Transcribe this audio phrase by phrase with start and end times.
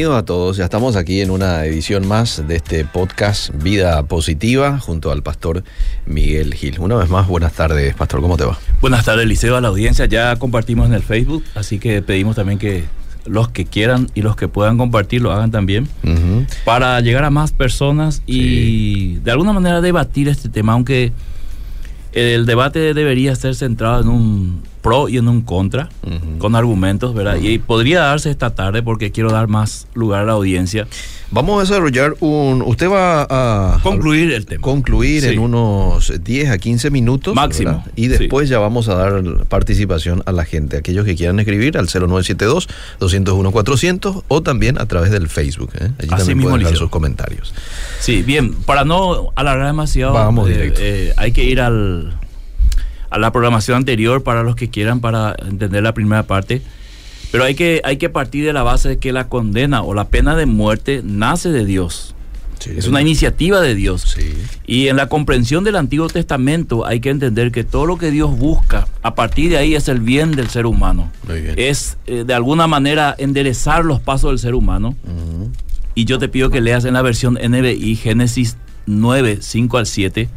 [0.00, 4.78] Bienvenidos a todos, ya estamos aquí en una edición más de este podcast Vida Positiva
[4.78, 5.62] junto al pastor
[6.06, 6.80] Miguel Gil.
[6.80, 8.58] Una vez más, buenas tardes, pastor, ¿cómo te va?
[8.80, 10.06] Buenas tardes, Liceo, a la audiencia.
[10.06, 12.84] Ya compartimos en el Facebook, así que pedimos también que
[13.26, 15.86] los que quieran y los que puedan compartir lo hagan también
[16.64, 21.12] para llegar a más personas y de alguna manera debatir este tema, aunque
[22.14, 25.88] el debate debería ser centrado en un pro y en un contra,
[26.38, 27.36] con argumentos, ¿verdad?
[27.36, 30.86] Y podría darse esta tarde porque quiero dar más lugar a la audiencia.
[31.32, 32.60] Vamos a desarrollar un...
[32.62, 33.78] Usted va a...
[33.82, 34.62] Concluir el tema.
[34.62, 35.28] Concluir Sí.
[35.28, 37.34] en unos 10 a 15 minutos.
[37.36, 37.86] Máximo, ¿verdad?
[37.94, 41.86] Y después ya vamos a dar participación a la gente, aquellos que quieran escribir al
[41.88, 45.70] 0972-201-400 o también a través del Facebook.
[45.74, 45.90] ¿eh?
[45.98, 47.52] Allí Así también mismo, pueden dejar sus comentarios.
[48.00, 50.80] Sí, bien, para no alargar demasiado, Vamos eh, directo.
[50.82, 52.14] eh, hay que ir al,
[53.10, 56.62] a la programación anterior para los que quieran para entender la primera parte.
[57.30, 60.08] Pero hay que, hay que partir de la base de que la condena o la
[60.08, 62.14] pena de muerte nace de Dios.
[62.66, 64.14] Es una iniciativa de Dios.
[64.16, 64.34] Sí.
[64.66, 68.36] Y en la comprensión del Antiguo Testamento hay que entender que todo lo que Dios
[68.36, 71.10] busca a partir de ahí es el bien del ser humano.
[71.56, 74.94] Es eh, de alguna manera enderezar los pasos del ser humano.
[75.04, 75.50] Ujú.
[75.94, 78.56] Y yo te pido que leas en la versión NBI Génesis
[78.86, 80.28] 9, 5 al 7,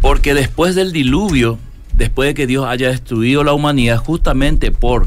[0.00, 1.58] porque después del diluvio,
[1.96, 5.06] después de que Dios haya destruido la humanidad justamente por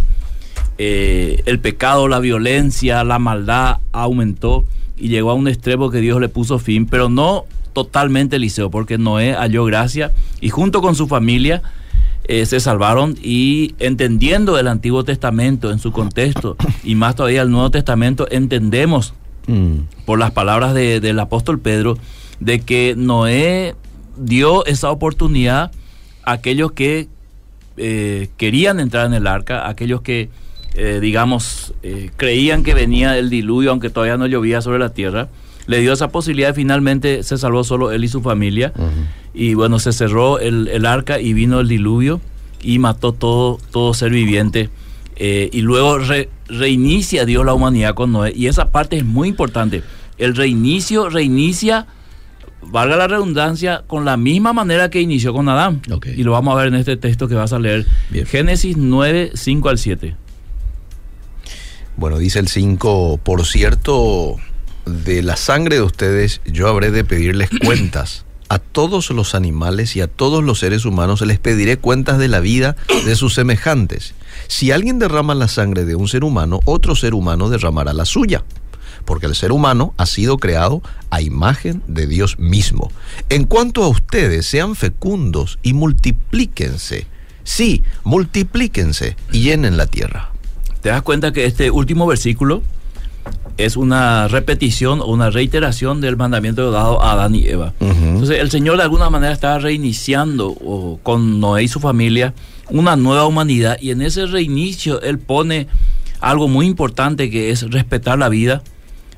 [0.78, 4.66] eh, el pecado, la violencia, la maldad aumentó
[4.98, 8.98] y llegó a un extremo que Dios le puso fin, pero no totalmente Eliseo, porque
[8.98, 11.62] Noé halló gracia y junto con su familia
[12.28, 17.52] eh, se salvaron y entendiendo el Antiguo Testamento en su contexto y más todavía el
[17.52, 19.14] Nuevo Testamento, entendemos
[19.48, 19.82] Mm.
[20.08, 22.00] por las palabras de- del apóstol Pedro,
[22.40, 23.76] de que Noé
[24.18, 25.72] dio esa oportunidad
[26.26, 27.08] aquellos que
[27.78, 30.30] eh, querían entrar en el arca, aquellos que,
[30.74, 35.30] eh, digamos, eh, creían que venía el diluvio, aunque todavía no llovía sobre la tierra.
[35.68, 38.72] Le dio esa posibilidad y finalmente se salvó solo él y su familia.
[39.34, 42.22] Y bueno, se cerró el, el arca y vino el diluvio
[42.62, 44.70] y mató todo, todo ser viviente.
[45.18, 48.32] Y luego re- reinicia Dios la humanidad con Noé.
[48.36, 49.82] Y esa parte es muy importante.
[50.18, 51.88] El reinicio reinicia,
[52.68, 55.82] valga la redundancia, con la misma manera que inició con Adán.
[56.16, 57.86] Y lo vamos a ver en este texto que vas a leer.
[58.10, 58.26] Bien.
[58.26, 60.16] Génesis 9, 5 al 7.
[61.98, 64.36] Bueno, dice el 5, por cierto,
[64.86, 68.26] de la sangre de ustedes yo habré de pedirles cuentas.
[68.48, 72.42] A todos los animales y a todos los seres humanos les pediré cuentas de la
[72.42, 72.76] vida
[73.06, 74.14] de sus semejantes.
[74.48, 78.44] Si alguien derrama la sangre de un ser humano, otro ser humano derramará la suya.
[79.06, 82.92] Porque el ser humano ha sido creado a imagen de Dios mismo.
[83.30, 87.08] En cuanto a ustedes, sean fecundos y multiplíquense.
[87.44, 90.32] Sí, multiplíquense y llenen la tierra.
[90.82, 92.62] ¿Te das cuenta que este último versículo
[93.58, 97.74] es una repetición o una reiteración del mandamiento dado a Adán y Eva?
[97.80, 102.34] Entonces el Señor de alguna manera estaba reiniciando o, con Noé y su familia
[102.70, 105.68] una nueva humanidad y en ese reinicio Él pone
[106.20, 108.64] algo muy importante que es respetar la vida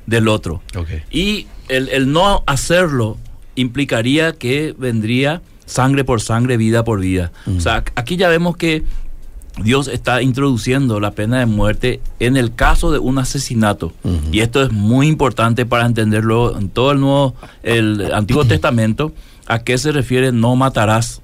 [0.08, 0.62] del otro.
[0.76, 0.88] Ok.
[1.10, 3.16] Y el, el no hacerlo
[3.54, 7.30] implicaría que vendría sangre por sangre, vida por vida.
[7.56, 8.82] O sea, aquí ya vemos que
[9.62, 13.92] Dios está introduciendo la pena de muerte en el caso de un asesinato.
[14.32, 19.12] Y esto es muy importante para entenderlo en todo el Nuevo, el Antiguo Testamento,
[19.46, 21.20] a qué se refiere no matarás.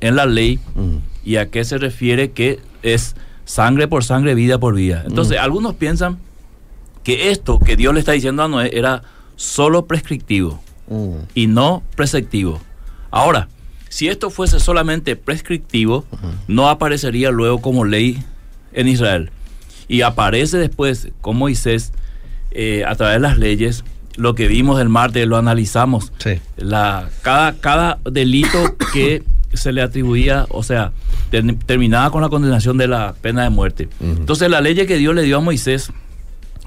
[0.00, 0.96] en la ley Mm.
[1.24, 3.16] y a qué se refiere que es
[3.46, 5.04] sangre por sangre, vida por vida.
[5.06, 6.18] Entonces, algunos piensan
[7.06, 9.02] que esto que Dios le está diciendo a Noé era
[9.36, 11.14] solo prescriptivo Mm.
[11.34, 12.60] y no preceptivo.
[13.10, 13.48] Ahora,
[13.88, 16.04] si esto fuese solamente prescriptivo,
[16.48, 18.22] no aparecería luego como ley
[18.72, 19.30] en Israel.
[19.88, 21.92] Y aparece después con Moisés
[22.50, 23.84] eh, a través de las leyes,
[24.16, 26.12] lo que vimos el martes, lo analizamos.
[26.18, 26.40] Sí.
[26.56, 29.22] La, cada, cada delito que
[29.54, 30.92] se le atribuía, o sea,
[31.30, 33.88] ter- terminaba con la condenación de la pena de muerte.
[34.00, 35.90] Entonces la ley que Dios le dio a Moisés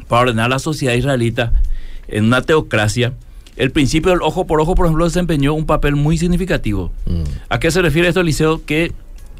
[0.09, 1.53] para ordenar la sociedad israelita
[2.09, 3.13] en una teocracia,
[3.55, 6.91] el principio del ojo por ojo, por ejemplo, desempeñó un papel muy significativo.
[7.05, 7.23] Mm.
[7.49, 8.65] ¿A qué se refiere esto, Eliseo?
[8.65, 8.91] Que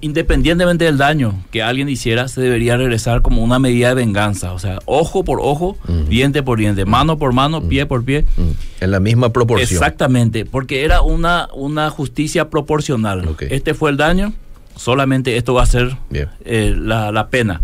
[0.02, 4.54] independientemente del daño que alguien hiciera, se debería regresar como una medida de venganza.
[4.54, 6.04] O sea, ojo por ojo, Ujú.
[6.08, 8.24] diente por diente, mano por mano, pie por pie.
[8.38, 8.84] Mm.
[8.84, 9.70] En la misma proporción.
[9.70, 13.28] Exactamente, porque era una, una justicia proporcional.
[13.50, 14.34] Este fue el daño,
[14.76, 15.98] solamente esto va a ser
[16.46, 17.62] eh, la, la pena.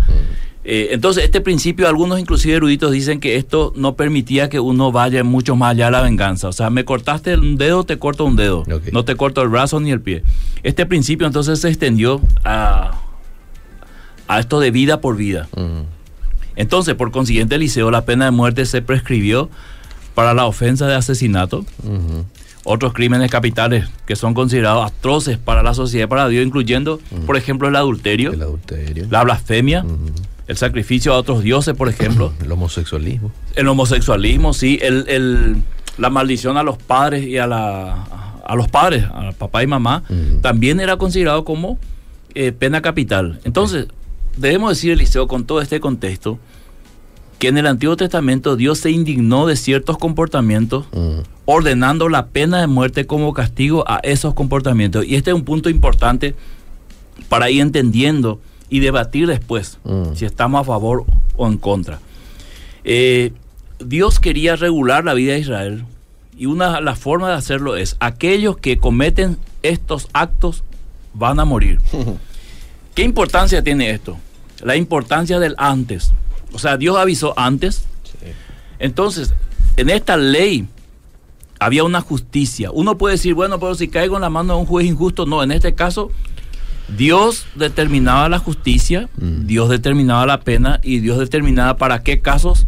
[0.68, 5.24] Eh, entonces, este principio, algunos inclusive eruditos dicen que esto no permitía que uno vaya
[5.24, 6.48] mucho más allá de la venganza.
[6.48, 8.64] O sea, me cortaste un dedo, te corto un dedo.
[8.92, 10.24] No te corto el brazo ni el pie.
[10.64, 13.00] Este principio entonces se extendió a,
[14.28, 15.48] a esto de vida por vida.
[16.56, 19.50] Entonces, por consiguiente, Eliseo, la pena de muerte se prescribió
[20.16, 21.64] para la ofensa de asesinato,
[22.64, 27.68] otros crímenes capitales que son considerados atroces para la sociedad, para Dios, incluyendo, por ejemplo,
[27.68, 29.06] el adulterio, El adulterio.
[29.12, 29.86] la blasfemia.
[30.48, 33.32] El sacrificio a otros dioses, por ejemplo, El homosexualismo.
[33.56, 35.56] el homosexualismo, sí, el, el-
[35.98, 38.04] la maldición a los padres y a, la,
[38.46, 40.04] a los padres, a papá y mamá,
[40.42, 41.80] también era considerado como
[42.34, 43.40] eh, pena capital.
[43.46, 43.88] Entonces,
[44.36, 46.38] debemos decir, Eliseo, con todo este contexto,
[47.40, 51.20] que en el Antiguo Testamento Dios se indignó de ciertos comportamientos, Mm.
[51.46, 55.06] ordenando la pena de muerte como castigo a esos comportamientos.
[55.06, 56.36] Y este es un punto importante
[57.30, 60.16] para ir entendiendo y debatir después Mm.
[60.16, 61.06] si estamos a favor
[61.38, 62.00] o en contra.
[62.84, 63.32] Eh,
[63.80, 65.86] Dios quería regular la vida de Israel
[66.38, 70.64] y una la forma de hacerlo es aquellos que cometen estos actos
[71.14, 71.80] van a morir.
[72.96, 74.18] ¿Qué importancia tiene esto?
[74.64, 76.14] La importancia del antes.
[76.54, 77.86] O sea, Dios avisó antes.
[78.80, 79.34] Entonces,
[79.78, 80.68] en esta ley
[81.60, 82.72] había una justicia.
[82.72, 85.44] Uno puede decir, bueno, pero si caigo en la mano de un juez injusto, no,
[85.44, 86.12] en este caso
[86.88, 89.46] Dios determinaba la justicia, Mm.
[89.48, 92.68] Dios determinaba la pena y Dios determinaba para qué casos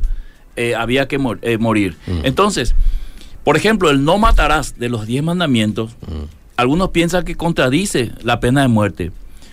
[0.56, 1.96] eh, había que mor- eh, morir.
[2.08, 2.22] Mm.
[2.24, 2.74] Entonces,
[3.44, 6.24] por ejemplo, el no matarás de los diez mandamientos, Mm.
[6.58, 9.12] algunos piensan que contradice la pena de muerte,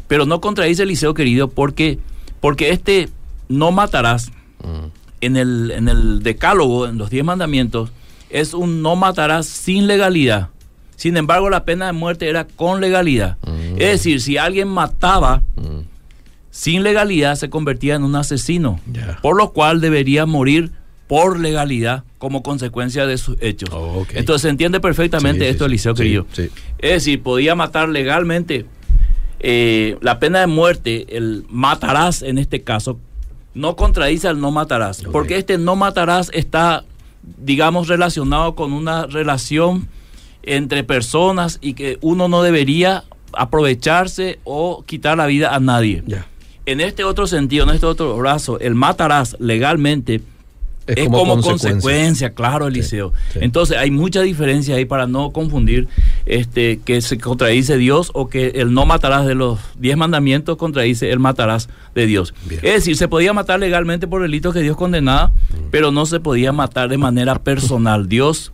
[0.09, 1.99] pero no contradice Eliseo querido porque,
[2.41, 3.11] porque este
[3.51, 4.31] no matarás
[5.21, 7.91] en el, en el decálogo, en los diez mandamientos,
[8.31, 10.49] es un no matarás sin legalidad.
[10.97, 13.37] Sin embargo, la pena de muerte era con legalidad.
[13.47, 13.64] Mm.
[13.79, 15.81] Es decir, si alguien mataba Mm.
[16.51, 18.79] sin legalidad, se convertía en un asesino,
[19.23, 20.71] por lo cual debería morir
[21.09, 23.69] por legalidad como consecuencia de sus hechos.
[23.73, 24.07] Oh.
[24.15, 25.69] Entonces se entiende perfectamente Sí, esto, sí.
[25.69, 26.27] Eliseo Sí, querido.
[26.79, 28.67] Es decir, podía matar legalmente.
[29.47, 32.99] eh, la pena de muerte, el matarás en este caso,
[33.53, 35.03] no contradice al no matarás.
[35.13, 36.85] Porque este no matarás está,
[37.23, 39.87] digamos, relacionado con una relación
[40.45, 43.05] entre personas y que uno no debería
[43.39, 46.03] aprovecharse o quitar la vida a nadie.
[46.67, 50.21] En este otro sentido, en este otro brazo, el matarás legalmente
[50.87, 52.35] Es, es, como, consecuencia.
[52.35, 53.13] claro, Eliseo.
[53.33, 53.39] sí.
[53.43, 55.89] Entonces hay mucha diferencia ahí para no confundir
[56.27, 61.11] este que se contradice Dios o que el no matarás de los diez mandamientos contradice
[61.11, 62.35] el matarás de Dios.
[62.47, 62.61] Bien.
[62.63, 65.69] Es decir, se podía matar legalmente por delitos que Dios condenaba, Mm.
[65.71, 68.09] pero no se podía matar de manera personal.
[68.09, 68.53] Dios,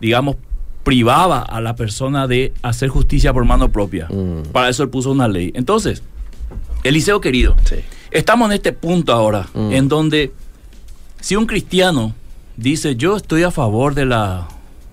[0.00, 0.36] digamos,
[0.84, 4.08] privaba a la persona de hacer justicia por mano propia.
[4.10, 4.48] Mm.
[4.52, 5.52] Para eso él puso una ley.
[5.54, 6.02] Entonces,
[6.84, 7.76] Eliseo querido, Sí.
[8.10, 9.72] Estamos en este punto ahora, Mm.
[9.72, 10.32] en donde
[11.20, 12.14] si un cristiano
[12.56, 14.48] dice yo estoy a favor de la,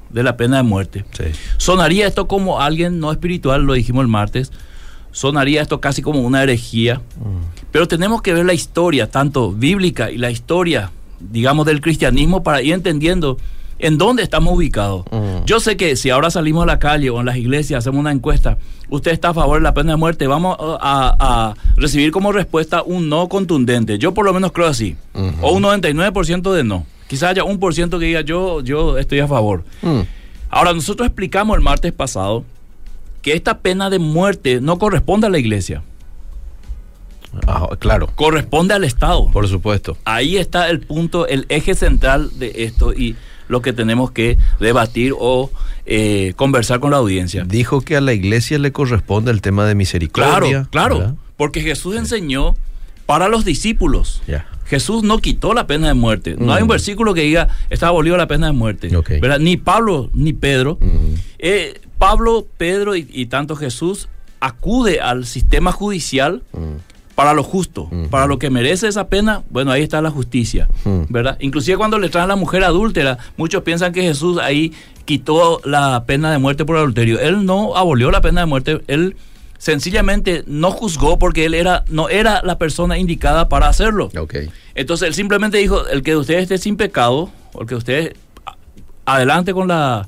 [0.09, 1.25] de la pena de muerte, Sí.
[1.57, 4.51] sonaría esto como alguien no espiritual, lo dijimos el martes,
[5.11, 7.67] sonaría esto casi como una herejía, Mm.
[7.71, 12.61] pero tenemos que ver la historia, tanto bíblica y la historia, digamos, del cristianismo para
[12.61, 13.37] ir entendiendo
[13.79, 15.05] en dónde estamos ubicados.
[15.11, 15.45] Mm.
[15.45, 18.11] Yo sé que si ahora salimos a la calle o en las iglesias, hacemos una
[18.11, 18.57] encuesta,
[18.89, 22.83] usted está a favor de la pena de muerte, vamos a, a recibir como respuesta
[22.83, 23.97] un no contundente.
[23.97, 24.95] Yo por lo menos creo así.
[25.41, 26.85] O un 99% de no.
[27.07, 29.63] Quizás haya un por ciento que diga yo, yo estoy a favor.
[29.81, 30.01] Mm.
[30.51, 32.43] Ahora, nosotros explicamos el martes pasado
[33.21, 35.81] que esta pena de muerte no corresponde a la iglesia,
[37.45, 39.29] Ah, claro, corresponde al Estado.
[39.31, 39.97] por supuesto.
[40.05, 42.91] Ahí está el punto, el eje central de esto.
[42.93, 43.15] Y
[43.49, 45.51] lo que tenemos que debatir o
[45.85, 47.43] eh, conversar con la audiencia.
[47.45, 50.39] Dijo que a la iglesia le corresponde el tema de misericordia.
[50.39, 51.15] Claro, claro, ¿verdad?
[51.35, 52.55] porque Jesús enseñó
[53.05, 54.21] para los discípulos.
[54.67, 56.35] Jesús no quitó la pena de muerte.
[56.37, 56.71] No hay un Mm.
[56.71, 58.89] versículo que diga está abolido la pena de muerte.
[59.39, 60.77] Ni Pablo ni Pedro.
[60.79, 61.15] Mm.
[61.39, 64.07] Eh, Pablo, Pedro y, y tanto Jesús
[64.39, 66.75] acude al sistema judicial Mm.
[67.19, 70.69] Para lo justo, para lo que merece esa pena, bueno, ahí está la justicia.
[71.09, 71.35] ¿verdad?
[71.41, 74.71] Inclusive cuando le traen a la mujer adúltera, muchos piensan que Jesús ahí
[75.03, 77.19] quitó la pena de muerte por adulterio.
[77.19, 79.17] Él no abolió la pena de muerte, él
[79.57, 84.09] sencillamente no juzgó porque él era no era la persona indicada para hacerlo.
[84.17, 84.35] Ok.
[84.73, 88.55] Entonces él simplemente dijo, el que usted esté sin pecado, o el que usted a-
[89.15, 90.07] adelante con la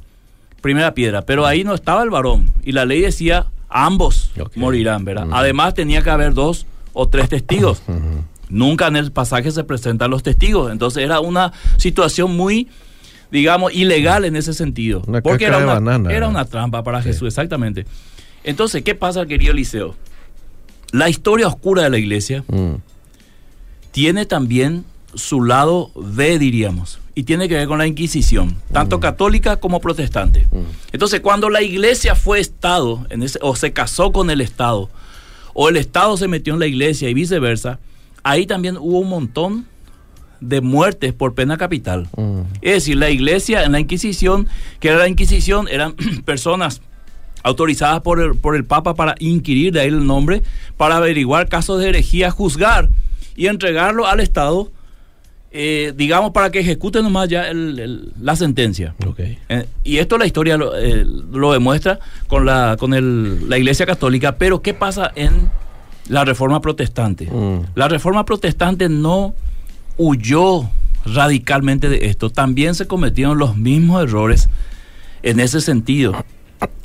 [0.61, 5.27] primera piedra, pero ahí no estaba el varón y la ley decía ambos morirán, ¿verdad?
[5.33, 7.81] Además tenía que haber dos o tres testigos.
[8.49, 12.67] Nunca en el pasaje se presentan los testigos, entonces era una situación muy
[13.31, 16.11] digamos ilegal en ese sentido, Una porque era una, banana.
[16.11, 17.85] era una trampa para Jesús, exactamente.
[18.43, 19.95] Entonces, ¿qué pasa, querido Eliseo?
[20.91, 22.73] La historia oscura de la iglesia Mm.
[23.91, 24.83] tiene también
[25.15, 30.47] su lado B, diríamos, y tiene que ver con la Inquisición, tanto católica como protestante.
[30.91, 34.89] Entonces, cuando la iglesia fue Estado, en ese, o se casó con el Estado,
[35.53, 37.79] o el Estado se metió en la iglesia y viceversa,
[38.23, 39.65] ahí también hubo un montón
[40.39, 42.07] de muertes por pena capital.
[42.17, 42.41] Mm.
[42.61, 44.47] Es decir, la iglesia en la Inquisición,
[44.79, 45.93] que era la Inquisición, eran
[46.25, 46.81] personas
[47.43, 50.43] autorizadas por el, por el Papa para inquirir, de ahí el nombre,
[50.77, 52.89] para averiguar casos de herejía, juzgar
[53.35, 54.71] y entregarlo al Estado,
[55.51, 58.95] eh, digamos, para que ejecute nomás ya el- el- la sentencia.
[59.49, 63.85] Eh, y esto la historia lo, eh, lo demuestra con, la, con el- la Iglesia
[63.85, 65.49] Católica, pero ¿qué pasa en
[66.07, 67.25] la Reforma Protestante?
[67.29, 67.65] Mm.
[67.75, 69.33] La Reforma Protestante no
[69.97, 70.69] huyó
[71.05, 74.47] radicalmente de esto, también se cometieron los mismos errores
[75.23, 76.13] en ese sentido.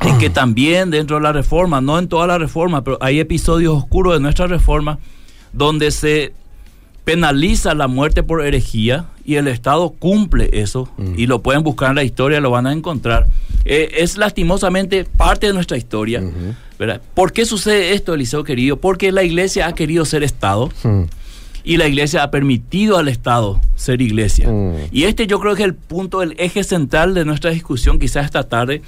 [0.06, 3.74] Y que también dentro de la reforma, no en toda la reforma, pero hay episodios
[3.76, 4.98] oscuros de nuestra reforma
[5.52, 6.32] donde se
[7.06, 11.94] penaliza la muerte por herejía y el Estado cumple eso y lo pueden buscar en
[11.94, 13.28] la historia, lo van a encontrar.
[13.64, 16.20] Eh, es lastimosamente parte de nuestra historia.
[16.80, 17.00] ¿verdad?
[17.14, 18.78] ¿Por qué sucede esto, Eliseo querido?
[18.78, 21.02] Porque la iglesia ha querido ser Estado Mm.
[21.62, 24.48] y la iglesia ha permitido al Estado ser iglesia.
[24.48, 24.74] Mm.
[24.90, 28.24] Y este yo creo que es el punto, el eje central de nuestra discusión quizás
[28.24, 28.82] esta tarde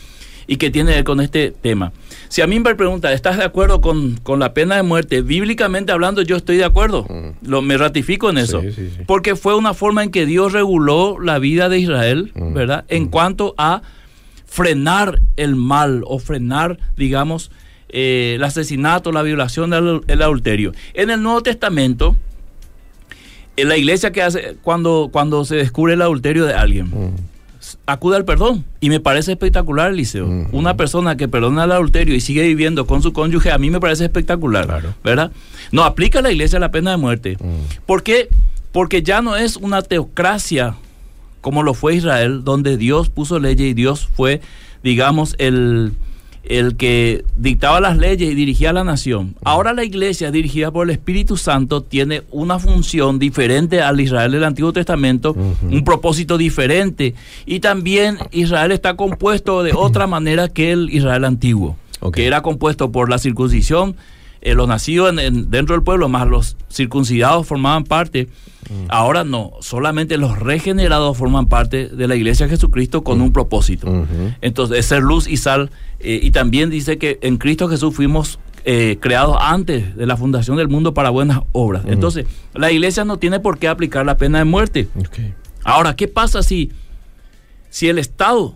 [0.48, 1.92] y que tiene que ver con este tema.
[2.28, 5.22] Si a mí me pregunta, ¿estás de acuerdo con, con la pena de muerte?
[5.22, 7.06] Bíblicamente hablando, yo estoy de acuerdo.
[7.42, 8.60] Lo, me ratifico en eso.
[8.62, 8.64] Mm.
[8.64, 9.02] Sí, sí, sí.
[9.06, 12.54] Porque fue una forma en que Dios reguló la vida de Israel, Mm.
[12.54, 12.84] ¿verdad?
[12.88, 13.82] En cuanto a
[14.46, 17.50] frenar el mal o frenar, digamos,
[17.90, 20.72] eh, el asesinato, la violación, el, el adulterio.
[20.94, 22.16] En el Nuevo Testamento,
[23.56, 27.14] en la iglesia que hace cuando, cuando se descubre el adulterio de alguien, Mm.
[27.88, 28.64] Acude al perdón.
[28.80, 30.26] Y me parece espectacular, Eliseo.
[30.26, 30.56] Ujú.
[30.56, 33.80] Una persona que perdona el adulterio y sigue viviendo con su cónyuge, a mí me
[33.80, 34.66] parece espectacular.
[34.66, 34.94] Claro.
[35.02, 35.32] ¿Verdad?
[35.72, 37.36] No aplica a la iglesia la pena de muerte.
[37.40, 37.84] Mm.
[37.86, 38.28] ¿Por qué?
[38.72, 40.76] Porque ya no es una teocracia
[41.40, 44.40] como lo fue Israel, donde Dios puso leyes y Dios fue,
[44.82, 45.92] digamos, el,
[46.44, 49.34] el que dictaba las leyes y dirigía a la nación.
[49.44, 54.44] Ahora la iglesia, dirigida por el Espíritu Santo, tiene una función diferente al Israel del
[54.44, 57.14] Antiguo Testamento, un propósito diferente.
[57.46, 61.76] Y también Israel está compuesto de otra manera que el Israel antiguo,
[62.12, 63.96] que era compuesto por la circuncisión,
[64.40, 68.28] eh, los nacidos en- en- dentro del pueblo, más los circuncidados formaban parte.
[68.88, 74.06] Ahora no, solamente los regenerados forman parte de la iglesia de Jesucristo con un propósito.
[74.42, 75.70] Entonces, es ser luz y sal.
[76.00, 80.56] eh, y también dice que en Cristo Jesús fuimos eh, creados antes de la fundación
[80.58, 81.84] del mundo para buenas obras.
[81.86, 84.88] Entonces, la iglesia no tiene por qué aplicar la pena de muerte.
[85.64, 86.70] Ahora, ¿qué pasa si,
[87.70, 88.54] si el Estado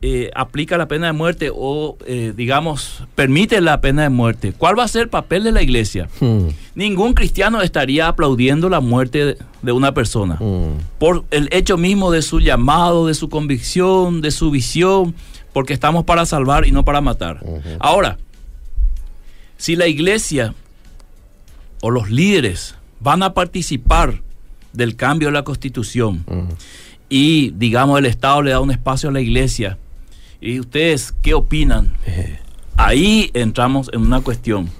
[0.00, 4.52] eh, aplica la pena de muerte o, eh, digamos, permite la pena de muerte?
[4.56, 6.08] ¿Cuál va a ser el papel de la iglesia?
[6.20, 6.48] Mm.
[6.76, 10.78] Ningún cristiano estaría aplaudiendo la muerte de, una persona Mm.
[10.98, 15.14] por el hecho mismo de su llamado, de su convicción, de su visión,
[15.52, 17.40] porque estamos para salvar y no para matar.
[17.80, 18.18] Ahora,
[19.56, 20.54] si la iglesia
[21.80, 24.22] o los líderes van a participar
[24.72, 26.24] del cambio de la constitución
[27.08, 29.78] y, digamos, el Estado le da un espacio a la iglesia,
[30.40, 31.94] ¿y ustedes qué opinan?
[32.76, 34.70] Ahí entramos en una cuestión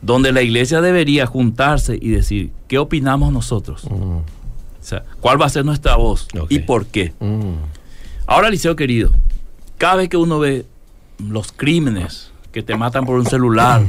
[0.00, 3.84] donde la iglesia debería juntarse y decir, ¿qué opinamos nosotros?
[3.90, 4.18] Mm.
[4.18, 4.24] O
[4.80, 7.12] sea, ¿cuál va a ser nuestra voz y por qué?
[7.20, 7.54] Mm.
[8.26, 9.12] Ahora, Liceo querido,
[9.78, 10.64] cada vez que uno ve
[11.18, 13.82] los crímenes que te matan por un celular,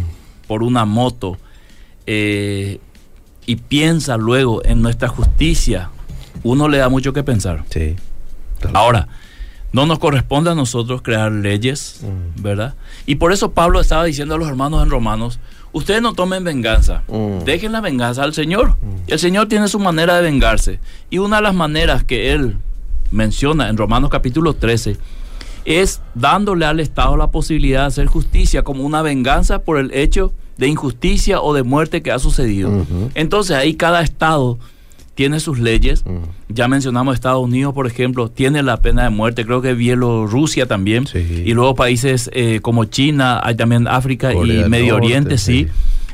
[0.48, 1.38] por una moto,
[2.06, 2.80] eh,
[3.46, 5.90] y piensa luego en nuestra justicia,
[6.44, 7.64] uno le da mucho que pensar.
[7.70, 7.96] Sí.
[8.60, 8.78] Claro.
[8.78, 9.08] Ahora,
[9.74, 12.42] no nos corresponde a nosotros crear leyes, Mm.
[12.42, 12.76] ¿verdad?
[13.06, 15.40] Y por eso Pablo estaba diciendo a los hermanos en Romanos,
[15.74, 17.44] ustedes no tomen venganza, Mm.
[17.46, 18.76] dejen la venganza al Señor.
[19.08, 20.80] El Señor tiene su manera de vengarse.
[21.10, 22.56] Y una de las maneras que él
[23.12, 24.98] menciona en Romanos capítulo 13
[25.66, 30.32] es dándole al Estado la posibilidad de hacer justicia como una venganza por el hecho
[30.58, 32.86] de injusticia o de muerte que ha sucedido.
[33.16, 34.58] Entonces ahí cada Estado
[35.18, 36.04] tiene sus leyes.
[36.48, 39.46] Ya mencionamos Estados Unidos, por ejemplo, tiene la pena de muerte.
[39.48, 41.08] Creo que Bielorrusia también.
[41.08, 41.44] Sí.
[41.44, 45.66] Y luego países eh, como China, hay también África Corea y Medio Norte, Oriente, sí.
[45.66, 45.68] sí.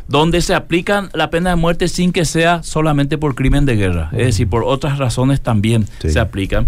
[0.07, 4.10] Donde se aplican la pena de muerte sin que sea solamente por crimen de guerra.
[4.13, 6.10] Es decir, por otras razones también Sí.
[6.10, 6.67] se aplican.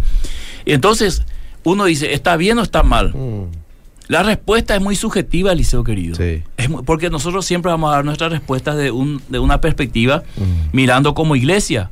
[0.65, 1.23] Y entonces,
[1.63, 3.13] uno dice, ¿está bien o está mal?
[4.09, 6.15] La respuesta es muy subjetiva, Eliseo querido.
[6.15, 6.43] Sí.
[6.57, 10.23] Es muy- porque nosotros siempre vamos a dar nuestras respuestas de, un, de una perspectiva
[10.73, 11.91] mirando como iglesia.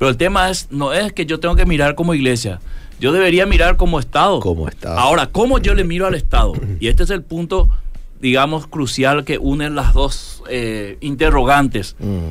[0.00, 2.58] Pero el tema es, no es que yo tengo que mirar como iglesia.
[2.98, 4.40] Yo debería mirar como Estado.
[4.40, 4.98] Como Estado.
[4.98, 6.54] Ahora, ¿cómo yo le miro al Estado?
[6.80, 7.68] Y este es el punto,
[8.18, 11.96] digamos, crucial que unen las dos eh, interrogantes.
[11.98, 12.30] Mm.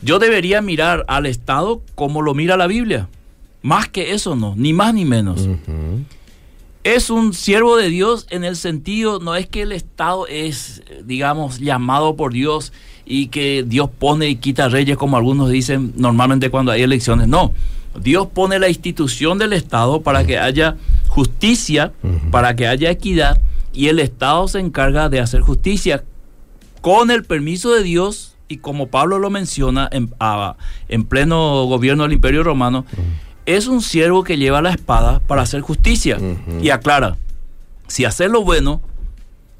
[0.00, 3.08] Yo debería mirar al Estado como lo mira la Biblia.
[3.62, 5.48] Más que eso no, ni más ni menos
[6.84, 11.60] es un siervo de Dios en el sentido, no es que el Estado es, digamos,
[11.60, 12.72] llamado por Dios
[13.04, 17.28] y que Dios pone y quita reyes, como algunos dicen normalmente cuando hay elecciones.
[17.28, 17.52] No,
[18.00, 20.76] Dios pone la institución del Estado para que haya
[21.08, 21.92] justicia,
[22.30, 23.40] para que haya equidad,
[23.72, 26.04] y el Estado se encarga de hacer justicia
[26.80, 30.56] con el permiso de Dios y como Pablo lo menciona en, a-
[30.88, 32.84] en pleno gobierno del Imperio Romano,
[33.46, 36.18] es un siervo que lleva la espada para hacer justicia.
[36.60, 37.16] Y aclara,
[37.88, 38.80] si haces lo bueno,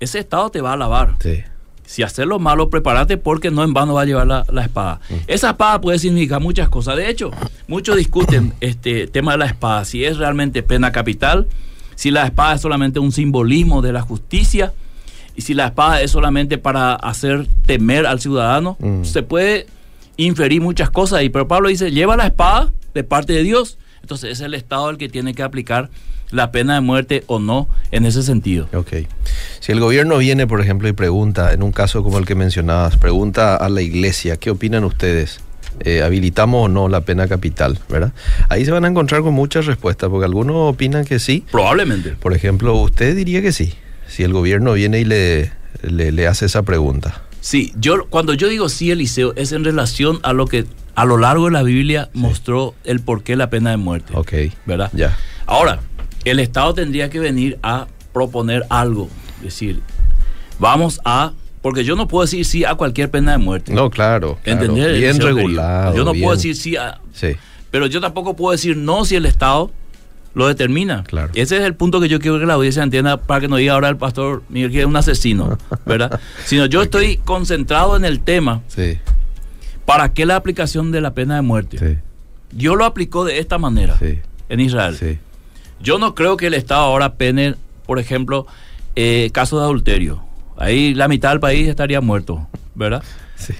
[0.01, 1.17] ese Estado te va a alabar.
[1.21, 1.43] Sí.
[1.93, 4.99] Si haces lo malo, prepárate porque no en vano va a llevar la, la espada.
[5.27, 6.97] Esa espada puede significar muchas cosas.
[6.97, 7.31] De hecho,
[7.69, 11.49] muchos discuten este tema de la espada, si es realmente pena capital,
[11.95, 14.73] si la espada es solamente un simbolismo de la justicia
[15.37, 18.79] y si la espada es solamente para hacer temer al ciudadano.
[18.81, 19.05] Mm.
[19.05, 19.67] Se puede
[20.17, 23.77] inferir muchas cosas ahí, pero Pablo dice, lleva la espada de parte de Dios.
[24.01, 25.91] Entonces es el Estado el que tiene que aplicar
[26.33, 28.69] la pena de muerte o no en ese sentido.
[28.75, 29.07] Ok.
[29.61, 32.97] Si el gobierno viene, por ejemplo, y pregunta, en un caso como el que mencionabas,
[32.97, 35.41] pregunta a la iglesia, ¿qué opinan ustedes?
[35.81, 37.79] Eh, ¿Habilitamos o no la pena capital?
[37.89, 38.13] ¿Verdad?
[38.49, 41.45] Ahí se van a encontrar con muchas respuestas, porque algunos opinan que sí.
[41.51, 42.11] Probablemente.
[42.11, 43.75] Por ejemplo, usted diría que sí,
[44.09, 47.23] si el gobierno viene y le, le, le hace esa pregunta.
[47.41, 50.65] Sí, yo cuando yo digo sí, Eliseo, es en relación a lo que
[50.95, 54.13] a lo largo de la Biblia mostró el porqué la pena de muerte.
[54.15, 54.33] Ok.
[54.67, 54.91] ¿Verdad?
[54.93, 55.17] Ya.
[55.47, 55.81] Ahora,
[56.25, 59.09] el Estado tendría que venir a proponer algo.
[59.39, 59.81] Es decir,
[60.59, 61.33] vamos a.
[61.61, 63.73] Porque yo no puedo decir sí a cualquier pena de muerte.
[63.73, 64.39] No, claro.
[64.43, 64.61] claro.
[64.61, 64.99] ¿Entender?
[64.99, 65.95] Bien regulado.
[65.97, 67.01] Yo no bien- puedo decir sí a.
[67.13, 67.37] Sí.
[67.71, 69.71] Pero yo tampoco puedo decir no si el Estado
[70.35, 71.05] lo determina.
[71.05, 71.31] Claro.
[71.35, 73.75] Ese es el punto que yo quiero que la audiencia entienda para que no diga
[73.75, 75.57] ahora el pastor Miguel que es un asesino,
[75.87, 76.21] ¿verdad?
[76.47, 78.63] Sino yo estoy concentrado en el tema.
[78.69, 78.99] Sí.
[79.85, 81.79] ¿Para qué la aplicación de la pena de muerte?
[81.79, 81.99] Sí.
[82.51, 84.19] Dios lo aplicó de esta manera Sí.
[84.49, 84.97] en Israel.
[84.99, 85.19] Sí.
[85.83, 87.55] Yo no creo que el Estado ahora pene,
[87.87, 88.47] por ejemplo,
[88.97, 90.23] eh, casos de adulterio.
[90.57, 93.03] Ahí la mitad del país estaría muerto, ¿verdad?
[93.37, 93.55] Sí.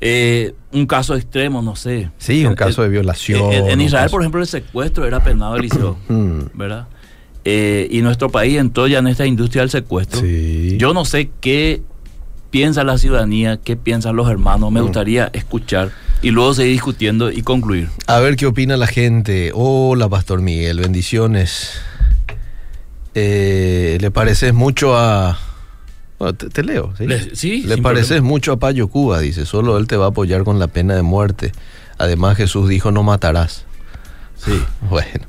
[0.00, 2.10] Eh, un caso extremo, no sé.
[2.18, 3.52] Sí, un caso de violación.
[3.52, 6.40] En, Israel, caso- por ejemplo, el secuestro era penado, Eliseo, Mm.
[6.54, 6.86] ¿verdad?
[7.44, 10.20] Eh, y nuestro país entró ya en esta industria del secuestro.
[10.20, 10.76] Sí.
[10.78, 11.82] Yo no sé qué
[12.50, 14.70] piensa la ciudadanía, qué piensan los hermanos.
[14.70, 14.74] Mm.
[14.74, 15.90] Me gustaría escuchar
[16.22, 17.88] y luego seguir discutiendo y concluir.
[18.06, 19.52] A ver qué opina la gente.
[19.54, 21.80] Hola, Pastor Miguel, bendiciones.
[23.14, 25.38] Eh, ¿Le pareces mucho a...
[26.18, 27.06] Bueno, te, te leo, ¿sí?
[27.06, 28.28] Le- sí, Le pareces problema.
[28.28, 29.46] mucho a Payo Cuba, dice.
[29.46, 31.52] Solo él te va a apoyar con la pena de muerte.
[31.98, 33.64] Además, Jesús dijo, no matarás.
[34.36, 34.52] Sí.
[34.90, 35.24] Bueno,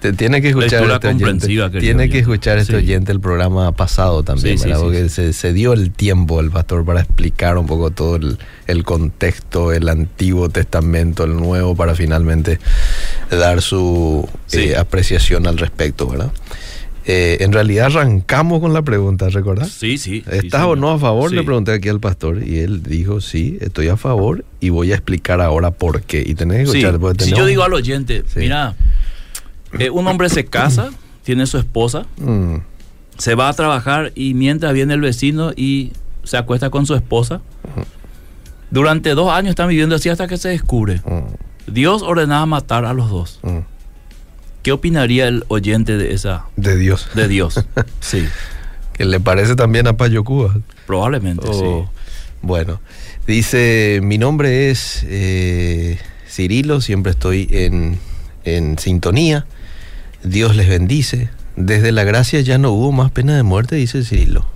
[0.00, 1.46] te tiene que escuchar este oyente.
[1.80, 2.78] Tiene que escuchar este Sí.
[2.78, 4.78] oyente el programa pasado también, Sí, sí, ¿verdad?
[4.80, 5.08] sí, Porque sí.
[5.10, 9.72] Se, se dio el tiempo el pastor para explicar un poco todo el, el contexto,
[9.72, 12.58] el Antiguo Testamento, el Nuevo, para finalmente
[13.30, 14.60] dar su Sí.
[14.70, 16.32] eh, apreciación al respecto, ¿verdad?
[17.06, 19.70] Eh, en realidad arrancamos con la pregunta, ¿recordás?
[19.70, 20.22] Sí, sí.
[20.30, 20.78] sí, ¿Estás o señor.
[20.78, 21.30] no a favor?
[21.30, 21.36] Sí.
[21.36, 24.96] Le pregunté aquí al pastor y él dijo, sí, estoy a favor y voy a
[24.96, 26.22] explicar ahora por qué.
[26.24, 27.00] Y tenés que Sí, escuchar.
[27.00, 28.40] porque si yo digo al oyente, Sí.
[28.40, 28.76] mira,
[29.78, 30.90] eh, un hombre se casa,
[31.22, 32.56] tiene su esposa, Mm,
[33.18, 35.92] se va a trabajar y mientras viene el vecino y
[36.24, 37.40] se acuesta con su esposa,
[38.70, 41.00] durante dos años están viviendo así hasta que se descubre.
[41.04, 43.38] mm, Dios ordenaba matar a los dos.
[43.42, 43.58] mm.
[44.62, 47.08] ¿Qué opinaría el oyente de esa De Dios.
[47.14, 47.64] de Dios?
[48.00, 48.26] Sí,
[48.92, 50.54] Que le parece también a Payo Cuba.
[50.86, 51.98] probablemente Oh, sí.
[52.42, 52.80] Bueno,
[53.26, 57.98] dice, mi nombre es eh, Cirilo, siempre estoy en,
[58.44, 59.46] en sintonía.
[60.22, 61.30] Dios les bendice.
[61.56, 64.46] Desde la gracia ya no hubo más pena de muerte, dice Cirilo.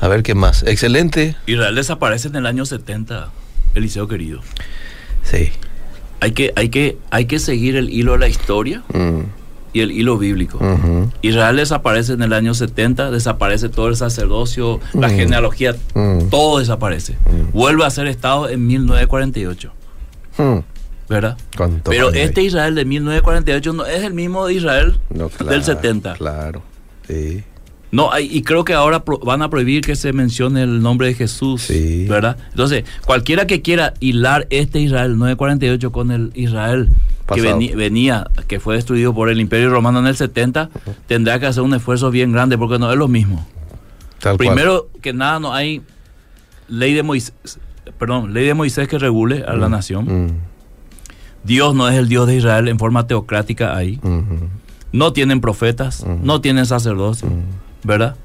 [0.00, 0.62] A ver qué más.
[0.64, 1.36] Excelente.
[1.46, 3.30] Israel desaparece en el año 70,
[3.74, 4.40] Eliseo querido.
[5.22, 5.50] Sí.
[6.20, 9.20] Hay que, hay que, hay que seguir el hilo de la historia Mm,
[9.72, 10.58] y el hilo bíblico.
[11.22, 15.16] Israel desaparece en el año 70, desaparece todo el sacerdocio, la Mm.
[15.16, 16.28] genealogía, Mm.
[16.30, 17.16] todo desaparece.
[17.52, 19.72] Vuelve a ser Estado en 1948,
[20.38, 20.58] mm.
[21.14, 21.36] ¿Verdad?
[21.56, 25.64] ¿Cuánto Pero este Israel de 1948 no es el mismo de Israel No, claro, del
[25.64, 26.14] 70.
[26.14, 26.62] Claro.
[27.08, 27.42] Sí.
[27.90, 31.62] No, y creo que ahora van a prohibir que se mencione el nombre de Jesús,
[31.62, 32.06] Sí.
[32.08, 32.36] ¿verdad?
[32.50, 36.88] Entonces, cualquiera que quiera hilar este Israel 948 con el Israel
[37.32, 37.58] que Pasado.
[37.76, 40.70] venía, que fue destruido por el Imperio Romano en el 70,
[41.06, 43.46] tendrá que hacer un esfuerzo bien grande porque no es lo mismo.
[44.18, 44.48] Tal cual.
[44.48, 45.80] Primero que nada, no hay
[46.68, 47.34] ley de Moisés,
[47.98, 50.26] perdón, ley de Moisés que regule a la nación.
[50.26, 50.30] Mm,
[51.44, 54.00] Dios no es el Dios de Israel en forma teocrática ahí.
[54.92, 57.28] No tienen profetas, no tienen sacerdocio.
[57.28, 57.86] mm.
[57.86, 58.16] ¿verdad?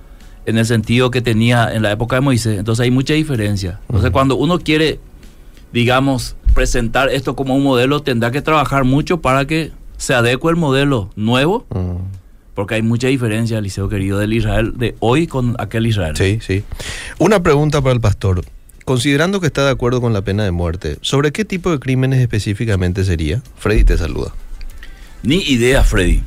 [0.45, 2.57] En el sentido que tenía en la época de Moisés.
[2.57, 3.79] Entonces hay mucha diferencia.
[3.89, 4.99] Entonces cuando uno quiere,
[5.73, 10.57] digamos, presentar esto como un modelo, tendrá que trabajar mucho para que se adecue el
[10.57, 11.65] modelo nuevo,
[12.53, 16.15] porque hay mucha diferencia, Liceo querido, del Israel de hoy con aquel Israel.
[16.15, 16.63] Sí, sí.
[17.19, 18.41] Una pregunta para el pastor.
[18.89, 22.21] Considerando que está de acuerdo con la pena de muerte, ¿sobre qué tipo de crímenes
[22.21, 23.39] específicamente sería?
[23.55, 24.33] Freddy te saluda.
[25.21, 26.23] Ni idea, Freddy.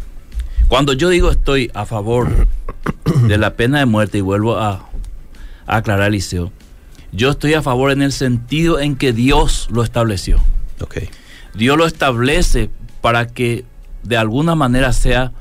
[0.68, 2.46] Cuando yo digo estoy a favor
[3.26, 4.88] de la pena de muerte, y vuelvo a,
[5.66, 6.52] a aclarar, Liceo,
[7.10, 10.38] yo estoy a favor en el sentido en que Dios lo estableció.
[10.80, 10.98] Ok.
[11.56, 12.70] Dios lo establece
[13.00, 13.64] para que
[14.04, 15.32] de alguna manera sea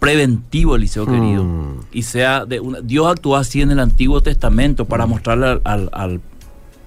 [0.00, 1.44] preventivo, Eliseo querido.
[1.44, 1.80] Mm.
[1.92, 5.90] Y sea de una, Dios actuó así en el Antiguo Testamento para mostrarle al, al-
[5.92, 6.20] al-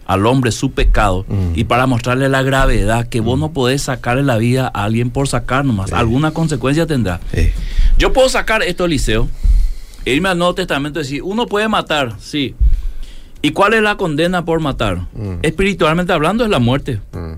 [0.05, 1.51] al hombre su pecado Mm.
[1.55, 5.27] y para mostrarle la gravedad que vos no podés sacarle la vida a alguien por
[5.27, 5.89] sacar nomás.
[5.89, 5.95] Sí.
[5.95, 7.19] Alguna consecuencia tendrá.
[7.33, 7.49] Sí.
[7.97, 9.27] Yo puedo sacar esto, Eliseo,
[10.05, 12.55] e irme al Nuevo Testamento y decir, uno puede matar, sí.
[13.41, 15.07] ¿Y cuál es la condena por matar?
[15.13, 15.39] Mm.
[15.43, 16.99] Espiritualmente hablando es la muerte.
[17.13, 17.33] Mm.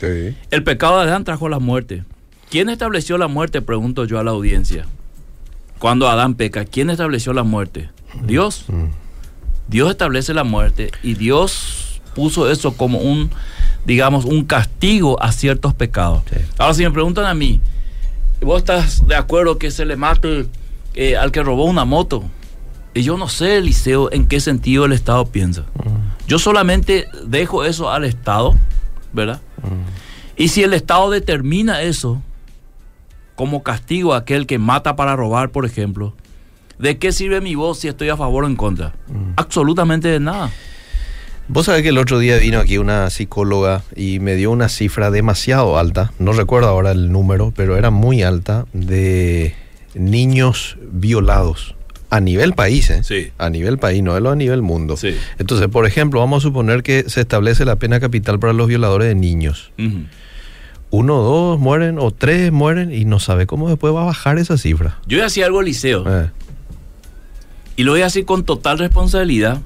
[0.00, 0.36] Sí.
[0.50, 2.04] El pecado de Adán trajo la muerte.
[2.50, 3.62] ¿Quién estableció la muerte?
[3.62, 4.86] Pregunto yo a la audiencia.
[5.78, 7.90] Cuando Adán peca, ¿quién estableció la muerte?
[8.24, 8.64] Dios.
[8.68, 8.86] Mm.
[9.68, 11.79] Dios establece la muerte y Dios
[12.14, 13.30] puso eso como un,
[13.84, 16.22] digamos, un castigo a ciertos pecados.
[16.30, 16.40] Sí.
[16.58, 17.60] Ahora, si me preguntan a mí,
[18.40, 20.46] ¿vos estás de acuerdo que se le mate
[20.94, 22.24] eh, al que robó una moto?
[22.92, 25.64] Y yo no sé, Eliseo, en qué sentido el Estado piensa.
[26.26, 28.56] Yo solamente dejo eso al Estado,
[29.12, 29.40] ¿verdad?
[30.36, 32.20] Y si el Estado determina eso
[33.36, 36.14] como castigo a aquel que mata para robar, por ejemplo,
[36.78, 38.92] ¿de qué sirve mi voz si estoy a favor o en contra?
[39.36, 40.50] Absolutamente de nada.
[41.52, 45.10] Vos sabés que el otro día vino aquí una psicóloga y me dio una cifra
[45.10, 49.56] demasiado alta, no recuerdo ahora el número, pero era muy alta, de
[49.94, 51.74] niños violados
[52.08, 53.02] a nivel país, ¿eh?
[53.02, 53.32] Sí.
[53.36, 54.96] A nivel país, no a nivel mundo.
[54.96, 55.16] Sí.
[55.40, 59.08] Entonces, por ejemplo, vamos a suponer que se establece la pena capital para los violadores
[59.08, 59.72] de niños.
[59.76, 60.04] Ujú.
[60.90, 64.56] Uno, dos mueren o tres mueren y no sabe cómo después va a bajar esa
[64.56, 64.98] cifra.
[65.08, 66.30] Yo voy a decir algo, Liceo, Eh,
[67.74, 69.60] y lo voy a decir con total responsabilidad.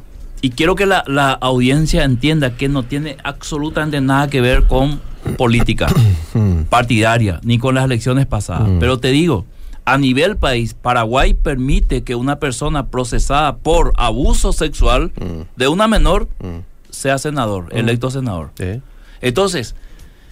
[0.44, 5.00] Y quiero que la, la audiencia entienda que no tiene absolutamente nada que ver con
[5.38, 5.86] política
[6.34, 8.68] hmm, partidaria, ni con las elecciones pasadas.
[8.68, 8.78] Mm.
[8.78, 9.46] Pero te digo,
[9.86, 15.44] a nivel país, Paraguay permite que una persona procesada por abuso sexual Mm.
[15.56, 16.58] de una menor hmm,
[16.90, 18.50] sea senador, electo senador.
[18.58, 18.82] eh,
[19.22, 19.74] Entonces,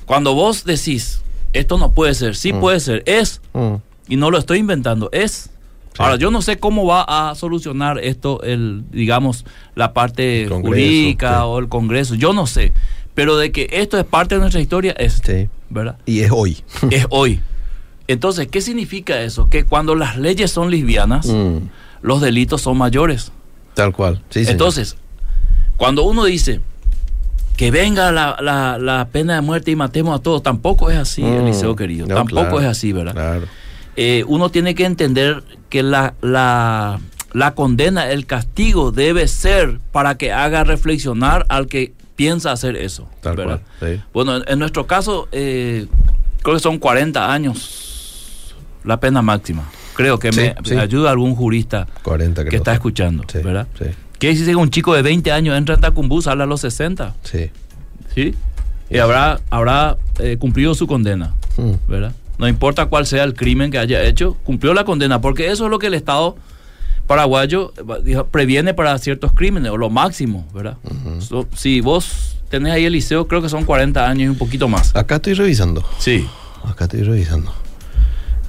[0.05, 1.23] cuando vos decís,
[1.55, 3.77] esto no puede ser, sí puede ser, es, hmm.
[4.09, 5.49] y no lo estoy inventando, es.
[5.99, 11.29] Ahora, yo no sé cómo va a solucionar esto, el, digamos, la parte Congreso, jurídica
[11.31, 11.43] sí.
[11.45, 12.73] o el Congreso, yo no sé.
[13.15, 15.49] Pero de que esto es parte de nuestra historia, es, Sí.
[15.69, 15.99] ¿verdad?
[16.07, 16.59] Y es hoy.
[16.91, 17.41] es hoy.
[18.09, 19.49] Entonces, ¿qué significa eso?
[19.51, 21.69] Que cuando las leyes son lesbianas, Hmm,
[22.01, 23.31] los delitos son mayores.
[23.75, 24.17] Tal cual.
[24.31, 24.51] Sí, señor.
[24.53, 24.97] Entonces,
[25.77, 26.61] cuando uno dice
[27.57, 31.23] que venga la, la- la pena de muerte y matemos a todos, tampoco es así,
[31.23, 32.07] Mm, Eliseo querido.
[32.07, 33.13] no, tampoco claro, es así, ¿verdad?
[33.13, 33.47] Claro.
[33.97, 37.01] Eh, uno tiene que entender que la, la,
[37.33, 43.09] la condena, el castigo debe ser para que haga reflexionar al que piensa hacer eso.
[43.21, 43.61] Tal cual.
[43.81, 44.01] Sí.
[44.13, 45.87] Bueno, en, en nuestro caso, eh,
[46.43, 49.65] creo que son 40 años la pena máxima.
[49.95, 50.75] Creo que Sí, me, sí.
[50.77, 52.51] ayuda algún jurista 40 creo.
[52.51, 53.67] que está escuchando, ¿verdad?
[53.79, 53.85] Sí.
[54.19, 57.15] ¿Qué que un chico de 20 años entra en Tacumbú, sale a los 60?
[57.25, 57.51] Sí.
[58.15, 58.35] ¿Sí?
[58.89, 61.73] Y habrá, habrá eh, cumplido su condena, Hmm.
[61.89, 62.13] ¿verdad?
[62.43, 65.71] No importa cuál sea el crimen que haya hecho, cumplió la condena, porque eso es
[65.71, 66.37] lo que el Estado
[67.07, 67.73] paraguayo
[68.33, 70.77] previene para ciertos crímenes, o lo máximo, ¿verdad?
[71.21, 74.67] So, si vos tenés ahí el liceo, creo que son 40 años y un poquito
[74.67, 74.95] más.
[74.97, 75.85] Acá estoy revisando.
[76.01, 76.27] Sí.
[76.69, 77.53] acá estoy revisando.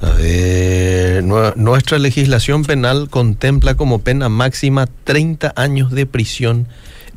[0.01, 6.67] A ver, nue- nuestra legislación penal contempla como pena máxima 30 años de prisión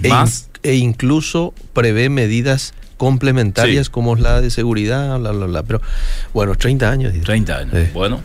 [0.02, 0.14] e, in-
[0.62, 3.92] e incluso prevé medidas complementarias Sí.
[3.92, 5.62] como la de seguridad, bla, bla, bla.
[5.62, 5.80] Pero
[6.32, 7.12] bueno, 30 años.
[7.12, 7.24] dice.
[7.24, 7.74] 30 años.
[7.74, 7.90] Sí.
[7.92, 8.20] Bueno.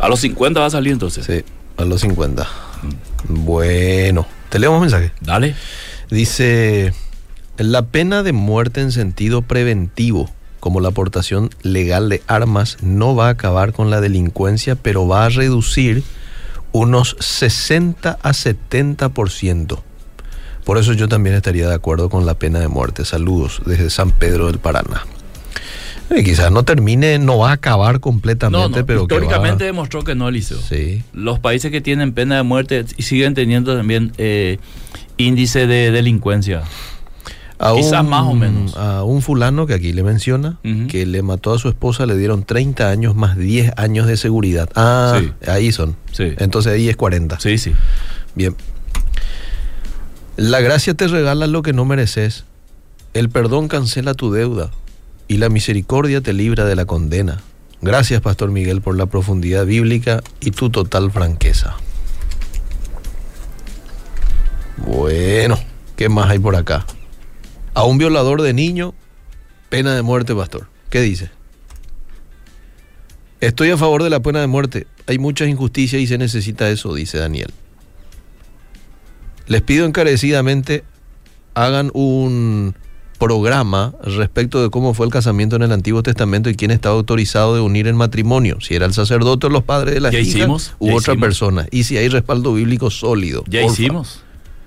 [0.00, 1.24] A los 50 va a salir entonces.
[1.24, 1.44] Sí,
[1.76, 2.46] a los 50.
[3.28, 5.12] Bueno, te leo más mensajes.
[5.20, 5.54] Dale.
[6.10, 6.92] Dice,
[7.56, 10.30] la pena de muerte en sentido preventivo,
[10.60, 15.26] como la aportación legal de armas, no va a acabar con la delincuencia, pero va
[15.26, 16.02] a reducir
[16.72, 19.78] unos 60 a 70%.
[20.64, 23.04] Por eso yo también estaría de acuerdo con la pena de muerte.
[23.04, 25.02] Saludos desde San Pedro del Paraná.
[26.10, 29.64] Eh, quizás no termine, no va a acabar No, completamente, no, pero que va- históricamente
[29.64, 30.58] demostró que no, Eliseo.
[30.58, 31.02] Sí.
[31.12, 34.58] Los países que tienen pena de muerte siguen teniendo también eh,
[35.16, 36.62] índice de delincuencia.
[37.58, 38.76] A Quizás más o menos.
[38.76, 42.42] A un fulano que aquí le menciona, que le mató a su esposa, le dieron
[42.44, 44.68] 30 años más 10 años de seguridad.
[44.74, 45.32] Ah, Sí.
[45.48, 45.96] ahí son.
[46.12, 46.32] Sí.
[46.38, 47.38] Entonces ahí es 40.
[47.40, 47.72] Sí, sí.
[48.34, 48.56] Bien.
[50.36, 52.44] La gracia te regala lo que no mereces.
[53.12, 54.72] El perdón cancela tu deuda.
[55.28, 57.40] Y la misericordia te libra de la condena.
[57.80, 61.76] Gracias, Pastor Miguel, por la profundidad bíblica y tu total franqueza.
[64.78, 65.56] Bueno,
[65.94, 66.84] ¿qué más hay por acá?
[67.74, 68.92] A un violador de niño,
[69.68, 70.66] pena de muerte, Pastor.
[70.90, 71.30] ¿Qué dice?
[73.40, 74.88] Estoy a favor de la pena de muerte.
[75.06, 77.52] Hay muchas injusticias y se necesita eso, dice Daniel.
[79.46, 80.84] Les pido encarecidamente
[81.54, 82.74] hagan un
[83.18, 87.54] programa respecto de cómo fue el casamiento en el Antiguo Testamento y quién estaba autorizado
[87.54, 90.54] de unir en matrimonio, si era el sacerdote o los padres de la hija u
[90.54, 91.16] otra hicimos.
[91.20, 93.44] persona, y si hay respaldo bíblico sólido.
[93.46, 94.22] Ya hicimos.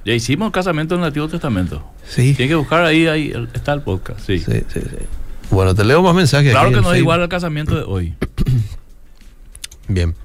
[0.06, 1.84] Ya hicimos el casamiento en el Antiguo Testamento.
[2.08, 2.34] Sí.
[2.34, 4.22] Tienes que buscar ahí, ahí el- está el podcast.
[4.26, 4.40] Sí.
[4.40, 5.06] Sí, sí, sí.
[5.52, 6.52] Bueno, te leo más mensajes.
[6.52, 8.13] Claro que no es igual al casamiento de hoy.
[9.90, 10.16] Bien.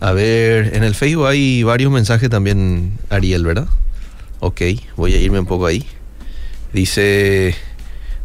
[0.00, 3.68] A ver, en el Facebook hay varios mensajes también, Ariel, ¿verdad?
[4.40, 4.62] Ok,
[4.96, 5.84] voy a irme un poco ahí.
[6.72, 7.54] Dice,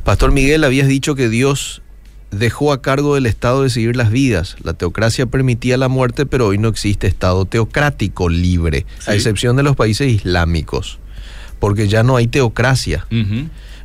[0.06, 1.82] Pastor Miguel, habías dicho que Dios
[2.32, 4.56] dejó a cargo del Estado decidir las vidas.
[4.64, 9.64] La teocracia permitía la muerte, pero hoy no existe Estado teocrático libre, a excepción de
[9.64, 11.00] los países islámicos,
[11.60, 13.06] porque ya no hay teocracia.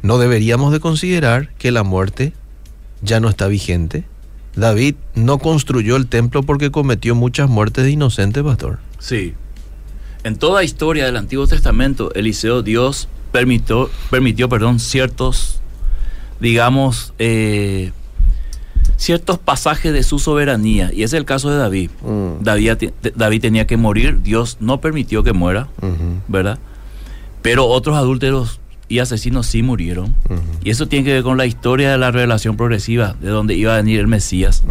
[0.02, 2.32] ¿No deberíamos de considerar que la muerte
[3.02, 4.04] ya no está vigente?
[4.56, 8.78] David no construyó el templo porque cometió muchas muertes de inocentes, pastor.
[8.98, 9.34] Sí.
[10.24, 15.60] En toda historia del Antiguo Testamento, Eliseo, Dios permitió, permitió perdón, ciertos,
[16.40, 17.92] digamos, eh,
[18.96, 20.92] ciertos pasajes de su soberanía.
[20.92, 21.90] Y ese es el caso de David.
[22.02, 22.42] Mm.
[22.42, 25.68] David, David tenía que morir, Dios no permitió que muera,
[26.28, 26.58] ¿verdad?
[27.40, 30.14] Pero otros adúlteros y asesinos sí murieron.
[30.62, 33.72] Y eso tiene que ver con la historia de la revelación progresiva, de donde iba
[33.72, 34.64] a venir el Mesías.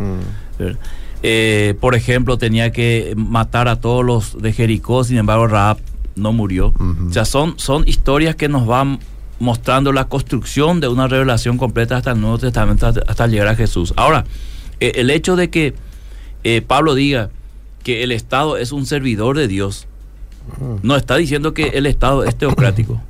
[1.24, 5.78] Eh, por ejemplo, tenía que matar a todos los de Jericó, sin embargo, Raab
[6.18, 6.74] no murió.
[6.78, 9.00] O sea, son, son historias que nos van
[9.40, 13.56] mostrando la construcción de una revelación completa hasta el Nuevo Testamento, hasta, hasta llegar a
[13.56, 13.94] Jesús.
[13.96, 14.26] Ahora,
[14.82, 15.76] eh, el hecho de que
[16.44, 17.30] eh, Pablo diga
[17.84, 19.88] que el Estado es un servidor de Dios,
[20.82, 23.02] no está diciendo que el Estado es teocrático.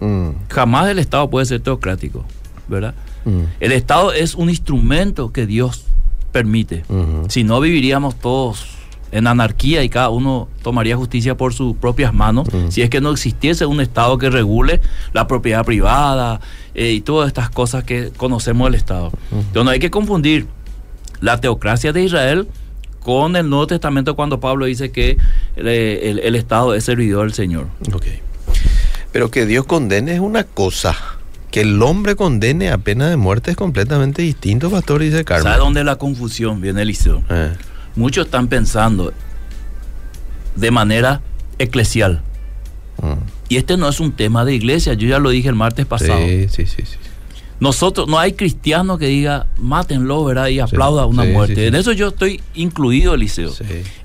[0.00, 2.24] Mm, Jamás el Estado puede ser teocrático,
[2.68, 2.94] ¿verdad?
[3.24, 5.84] mm, El Estado es un instrumento que Dios
[6.32, 6.84] permite.
[7.28, 8.66] Si no, viviríamos todos
[9.12, 12.48] en anarquía y cada uno tomaría justicia por sus propias manos.
[12.68, 14.80] Si es que no existiese un Estado que regule
[15.14, 16.40] la propiedad privada
[16.74, 19.12] eh, y todas estas cosas que conocemos del Estado.
[19.32, 20.46] Entonces no hay que confundir
[21.20, 22.46] la teocracia de Israel
[23.00, 25.16] con el Nuevo Testamento cuando Pablo dice que
[25.54, 27.68] el, el- el Estado es servidor del Señor.
[27.94, 28.04] Ok.
[29.12, 30.96] Pero que Dios condene es una cosa.
[31.50, 35.44] Que el hombre condene a pena de muerte es completamente distinto, pastor, dice Carmen.
[35.44, 37.22] ¿Sabe dónde la confusión viene, Eliseo?
[37.30, 37.52] Eh,
[37.94, 39.12] Muchos están pensando
[40.54, 41.22] de manera
[41.58, 42.22] eclesial.
[43.00, 43.36] mm.
[43.48, 46.18] Y este no es un tema de iglesia, yo ya lo dije el martes pasado.
[46.18, 46.96] Sí, sí, sí, sí.
[47.58, 50.48] Nosotros, no hay cristiano que diga, mátenlo, ¿verdad?
[50.48, 51.66] Y aplauda una sí, muerte.
[51.68, 53.52] En eso yo estoy incluido, Eliseo.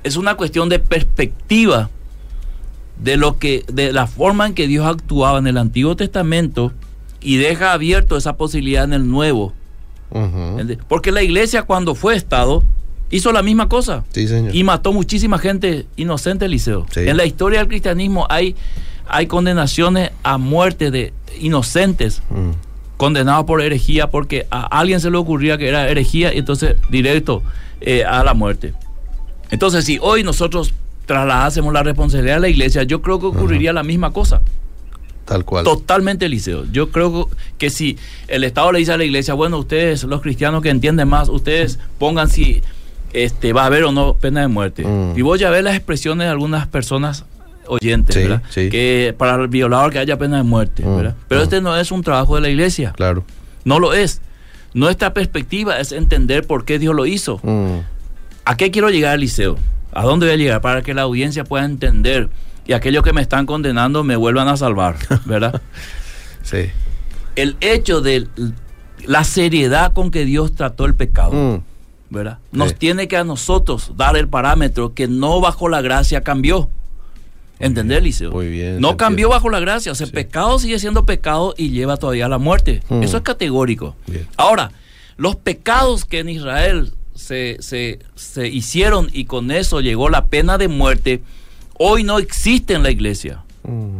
[0.04, 1.90] Es una cuestión de perspectiva
[3.02, 6.72] de lo que, de la forma en que Dios actuaba en el Antiguo Testamento
[7.20, 9.54] y deja abierto esa posibilidad en el Nuevo.
[10.88, 12.64] Porque la iglesia cuando fue Estado
[13.10, 14.04] hizo la misma cosa.
[14.14, 14.56] Sí, señor.
[14.56, 16.86] Y mató muchísima gente inocente, Eliseo.
[16.92, 17.02] Sí.
[17.02, 18.56] En la historia del cristianismo hay,
[19.08, 22.52] hay condenaciones a muerte de inocentes Mm.
[22.98, 27.42] condenados por herejía porque a alguien se le ocurría que era herejía y entonces directo
[27.80, 28.74] eh, a la muerte.
[29.50, 30.74] Entonces, si hoy nosotros
[31.06, 34.42] trasladásemos la responsabilidad a la iglesia, yo creo que ocurriría la misma cosa.
[35.26, 35.64] Tal cual.
[35.64, 36.66] Totalmente Eliseo.
[36.72, 40.62] Yo creo que si el Estado le dice a la iglesia, bueno, ustedes, los cristianos
[40.62, 42.62] que entienden más, ustedes pongan si
[43.14, 44.84] este, va a haber o no pena de muerte.
[44.86, 45.18] Mm.
[45.18, 47.26] Y vos ya ves las expresiones de algunas personas
[47.68, 48.42] oyentes, Sí, ¿verdad?
[48.50, 48.70] sí.
[48.70, 51.16] Que para el violador que haya pena de muerte, Mm, ¿verdad?
[51.28, 51.44] Pero mm.
[51.44, 52.94] este no es un trabajo de la iglesia.
[52.98, 53.24] Claro.
[53.64, 54.22] No lo es.
[54.74, 57.40] Nuestra perspectiva es entender por qué Dios lo hizo.
[58.44, 59.58] ¿A qué quiero llegar, Liceo?
[59.94, 60.62] ¿A dónde voy a llegar?
[60.62, 62.30] Para que la audiencia pueda entender
[62.66, 65.62] y aquellos que me están condenando me vuelvan a salvar, ¿verdad?
[66.44, 66.70] sí.
[67.36, 68.28] El hecho de
[69.06, 71.62] la seriedad con que Dios trató el pecado, Mm,
[72.14, 72.40] ¿verdad?
[72.52, 72.76] Nos Sí.
[72.78, 76.70] tiene que a nosotros dar el parámetro que no bajo la gracia cambió.
[77.60, 78.32] ¿Entendés, Liceo?
[78.32, 79.92] Muy bien, No cambió bajo la gracia.
[79.92, 80.14] O sea, Sí.
[80.14, 82.82] pecado sigue siendo pecado y lleva todavía a la muerte.
[82.90, 83.04] Mm.
[83.04, 83.96] Eso es categórico.
[84.08, 84.28] Bien.
[84.36, 84.72] Ahora,
[85.16, 90.58] los pecados que en Israel se, se- se hicieron y con eso llegó la pena
[90.58, 91.22] de muerte,
[91.78, 93.44] hoy no existe en la iglesia.
[93.64, 94.00] mm,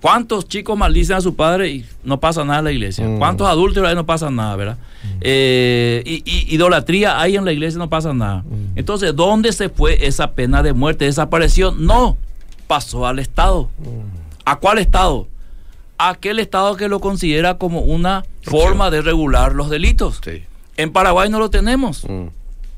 [0.00, 3.04] ¿Cuántos chicos maldicen a su padre y no pasa nada en la iglesia?
[3.04, 3.18] Mm.
[3.18, 4.78] ¿Cuántos adultos ahí no pasa nada, verdad?
[5.20, 8.42] Eh, y, y idolatría hay en la iglesia no pasa nada.
[8.42, 8.78] Mm.
[8.78, 11.04] Entonces, ¿dónde se fue esa pena de muerte?
[11.06, 11.72] ¿Desapareció?
[11.72, 12.16] No,
[12.68, 13.68] pasó al Estado.
[13.78, 14.18] Mm.
[14.44, 15.26] ¿A cuál Estado?
[15.98, 20.20] Aquel Estado que lo considera como una forma de regular los delitos.
[20.24, 20.44] sí.
[20.78, 22.04] En Paraguay no lo tenemos.
[22.08, 22.28] Mm,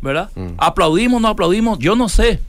[0.03, 0.31] ¿verdad?
[0.35, 0.55] Mm.
[0.57, 2.41] Aplaudimos, no aplaudimos, yo no sé,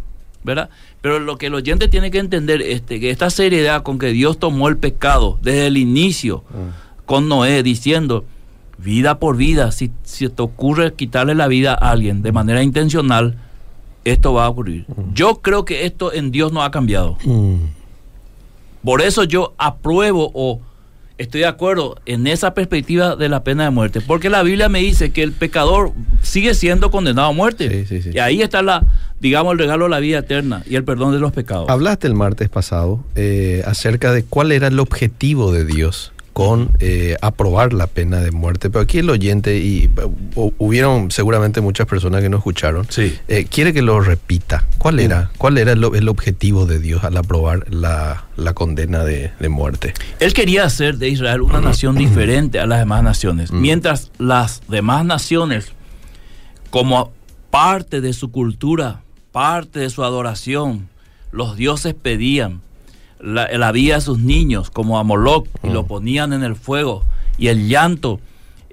[0.44, 0.70] ¿verdad?
[1.02, 4.40] Pero lo que el oyente tiene que entender este, que esta seriedad con que Dios
[4.40, 8.26] tomó el pecado desde el inicio mm, con Noé diciendo,
[8.78, 13.38] vida por vida, si, si te ocurre quitarle la vida a alguien de manera intencional,
[14.06, 14.86] esto va a ocurrir.
[15.14, 17.18] Yo creo que esto en Dios no ha cambiado.
[18.84, 20.62] Por eso yo apruebo o
[21.22, 24.02] estoy de acuerdo en esa perspectiva de la pena de muerte.
[24.02, 27.70] Porque la Biblia me dice que el pecador sigue siendo condenado a muerte.
[27.70, 28.10] Sí, sí, sí.
[28.14, 28.84] Y ahí está la,
[29.20, 31.70] digamos, el regalo de la vida eterna y el perdón de los pecados.
[31.70, 37.18] Hablaste el martes pasado eh, acerca de cuál era el objetivo de Dios con eh,
[37.22, 39.90] aprobar la pena de muerte, pero aquí el oyente, y
[40.36, 43.18] hu- hubieron seguramente muchas personas que no escucharon, Sí.
[43.28, 44.66] eh, quiere que lo repita.
[44.78, 45.30] ¿Cuál era?
[45.38, 49.94] ¿Cuál era el, el objetivo de Dios al aprobar la, la condena de, de muerte?
[50.22, 53.52] Él quería hacer de Israel una nación diferente a las demás naciones.
[53.52, 53.60] Mm.
[53.62, 55.74] Mientras las demás naciones,
[56.70, 57.12] como
[57.50, 59.02] parte de su cultura,
[59.34, 60.88] parte de su adoración,
[61.34, 62.62] los dioses pedían
[63.22, 65.74] la, la vida de sus niños como a Moloch y Mm.
[65.74, 67.04] lo ponían en el fuego.
[67.38, 68.20] Y el llanto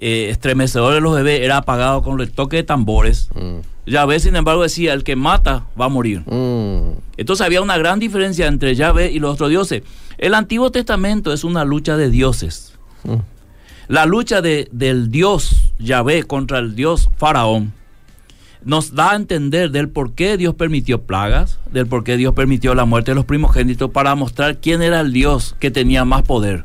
[0.00, 3.30] eh, estremecedor de los bebés era apagado con el toque de tambores.
[3.34, 3.58] Mm,
[3.90, 6.20] Yahvé, sin embargo, decía, el que mata va a morir.
[6.26, 9.82] mm, Entonces había una gran diferencia entre Yahvé y los otros dioses.
[10.18, 12.74] El Antiguo Testamento es una lucha de dioses.
[13.04, 13.14] mm.
[13.88, 17.72] La lucha de, del dios Yahvé contra el dios Faraón
[18.64, 22.74] nos da a entender del por qué Dios permitió plagas, del por qué Dios permitió
[22.74, 26.64] la muerte de los primogénitos para mostrar quién era el Dios que tenía más poder.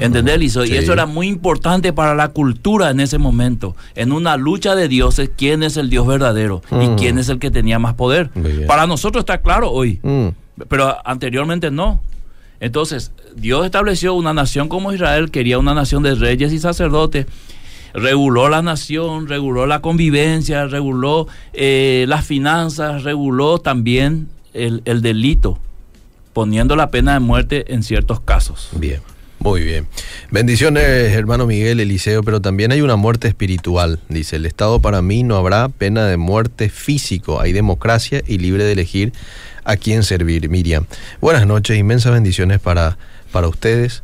[0.00, 0.64] ¿Entendés, Lizo?
[0.64, 0.72] Sí.
[0.72, 3.76] Y eso era muy importante para la cultura en ese momento.
[3.94, 7.50] En una lucha de dioses, quién es el Dios verdadero y quién es el que
[7.50, 8.30] tenía más poder.
[8.66, 10.28] Para nosotros está claro hoy, Mm,
[10.68, 12.00] pero anteriormente no.
[12.58, 17.26] Entonces, Dios estableció una nación como Israel, quería una nación de reyes y sacerdotes,
[17.96, 25.58] reguló la nación, reguló la convivencia, reguló eh, las finanzas, reguló también el, el delito,
[26.32, 28.68] poniendo la pena de muerte en ciertos casos.
[28.72, 29.00] Bien,
[29.38, 29.88] muy bien.
[30.30, 34.00] Bendiciones, hermano Miguel Eliseo, pero también hay una muerte espiritual.
[34.08, 38.64] Dice, el Estado para mí no habrá pena de muerte físico, hay democracia y libre
[38.64, 39.12] de elegir
[39.64, 40.48] a quién servir.
[40.48, 40.86] Miriam,
[41.20, 42.98] buenas noches, inmensas bendiciones para,
[43.32, 44.02] para ustedes.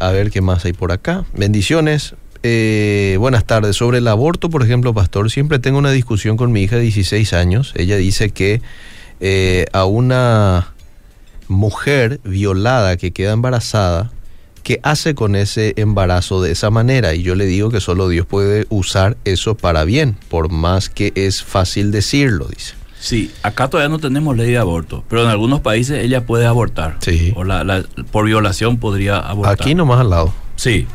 [0.00, 1.24] A ver qué más hay por acá.
[1.34, 2.14] Bendiciones.
[2.42, 3.76] Eh, buenas tardes.
[3.76, 7.32] Sobre el aborto, por ejemplo, pastor, siempre tengo una discusión con mi hija de 16
[7.32, 7.72] años.
[7.76, 8.62] Ella dice que
[9.20, 10.72] eh, a una
[11.48, 14.12] mujer violada que queda embarazada,
[14.62, 17.14] ¿qué hace con ese embarazo de esa manera?
[17.14, 21.12] Y yo le digo que solo Dios puede usar eso para bien, por más que
[21.16, 22.74] es fácil decirlo, dice.
[23.00, 26.96] Sí, acá todavía no tenemos ley de aborto, pero en algunos países ella puede abortar.
[27.00, 27.32] Sí.
[27.36, 29.54] O la- la- por violación podría abortar.
[29.54, 30.34] Aquí nomás al lado.
[30.56, 30.86] Sí.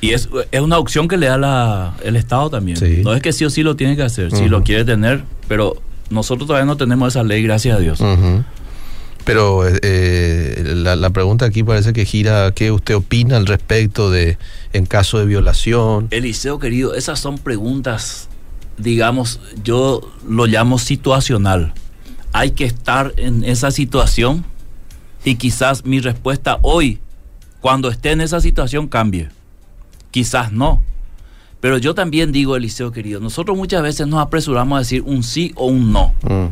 [0.00, 2.76] Y es, es una opción que le da la, el Estado también.
[2.76, 3.02] Sí.
[3.04, 5.76] No es que sí o sí lo tiene que hacer, si lo quiere tener, pero
[6.08, 8.00] nosotros todavía no tenemos esa ley, gracias a Dios.
[9.24, 14.38] Pero eh, la, la pregunta aquí parece que gira, ¿qué usted opina al respecto de
[14.72, 16.08] en caso de violación?
[16.10, 18.28] Eliseo querido, esas son preguntas,
[18.78, 21.74] digamos, yo lo llamo situacional.
[22.32, 24.44] Hay que estar en esa situación
[25.24, 26.98] y quizás mi respuesta hoy,
[27.60, 29.28] cuando esté en esa situación, cambie.
[30.10, 30.82] Quizás no.
[31.60, 35.52] Pero yo también digo, Eliseo querido, nosotros muchas veces nos apresuramos a decir un sí
[35.56, 36.14] o un no.
[36.22, 36.46] Mm,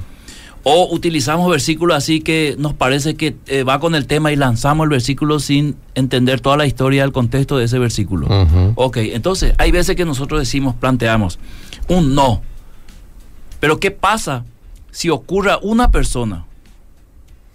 [0.64, 4.84] O utilizamos versículos así que nos parece que eh, va con el tema y lanzamos
[4.84, 8.28] el versículo sin entender toda la historia, el contexto de ese versículo.
[8.74, 11.38] Ok, entonces hay veces que nosotros decimos, planteamos
[11.88, 12.42] un no.
[13.61, 14.44] Pero ¿qué pasa
[14.90, 16.44] si ocurra una persona?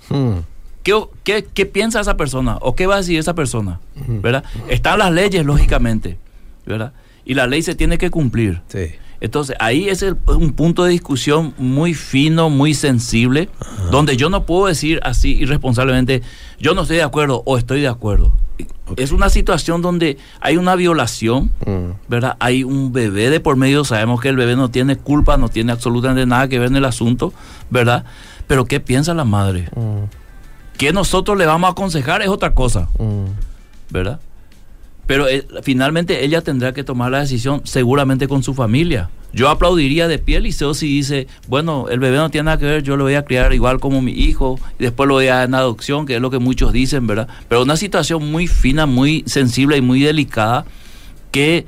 [0.10, 0.40] Hmm.
[0.84, 2.58] ¿Qué, qué, qué piensa esa persona?
[2.62, 3.80] ¿O qué va a decir esa persona?
[4.08, 4.44] ¿Verdad?
[4.70, 6.18] Están las leyes, lógicamente.
[6.66, 6.94] ¿Verdad?
[7.26, 8.62] Y la ley se tiene que cumplir.
[8.68, 8.92] Sí.
[9.22, 13.48] Entonces, ahí es el- un punto de discusión muy fino, muy sensible,
[13.92, 16.22] donde yo no puedo decir así irresponsablemente,
[16.60, 18.34] yo no estoy de acuerdo o estoy de acuerdo.
[18.98, 21.92] Es una situación donde hay una violación, Mm.
[22.10, 22.36] ¿verdad?
[22.40, 25.72] Hay un bebé de por medio, sabemos que el bebé no tiene culpa, no tiene
[25.72, 27.34] absolutamente nada que ver en el asunto,
[27.70, 28.04] ¿verdad?
[28.48, 29.70] Pero ¿qué piensa la madre?
[29.76, 30.04] Mm.
[30.78, 32.22] ¿Qué nosotros le vamos a aconsejar?
[32.22, 32.90] Es otra cosa.
[33.00, 33.26] Mm.
[33.94, 34.20] ¿verdad?
[35.06, 39.10] Pero eh, finalmente ella tendrá que tomar la decisión seguramente con su familia.
[39.32, 42.84] Yo aplaudiría de pie Liceo si dice, bueno, el bebé no tiene nada que ver,
[42.84, 45.48] yo lo voy a criar igual como mi hijo y después lo voy a dar
[45.48, 47.28] en adopción, que es lo que muchos dicen, ¿verdad?
[47.48, 50.66] Pero una situación muy fina, muy sensible y muy delicada
[51.32, 51.66] que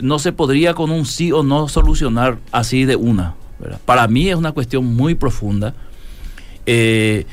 [0.00, 3.34] no se podría con un sí o no solucionar así de una.
[3.58, 3.80] ¿verdad?
[3.84, 5.74] Para mí es una cuestión muy profunda
[6.66, 7.26] eh,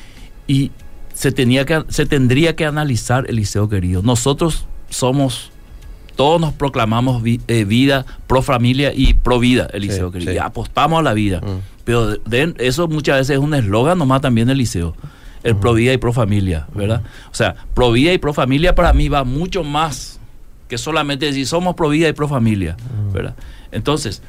[0.47, 0.71] y
[1.15, 4.03] se, tenía que, se tendría que analizar, Eliseo querido.
[4.03, 5.49] Nosotros somos,
[6.15, 10.31] todos nos proclamamos vi- eh, vida, pro familia y pro vida, Eliseo Sí, querido.
[10.33, 10.37] sí.
[10.37, 11.41] Apostamos a la vida.
[11.41, 11.61] Mm.
[11.83, 14.95] Pero de- de- eso muchas veces es un eslogan nomás también, Eliseo.
[15.43, 17.01] El pro vida y pro familia, ¿verdad?
[17.31, 20.19] O sea, pro vida y pro familia para mí va mucho más
[20.67, 22.75] que solamente decir somos pro vida y pro familia,
[23.13, 23.35] ¿verdad?
[23.71, 24.23] Entonces,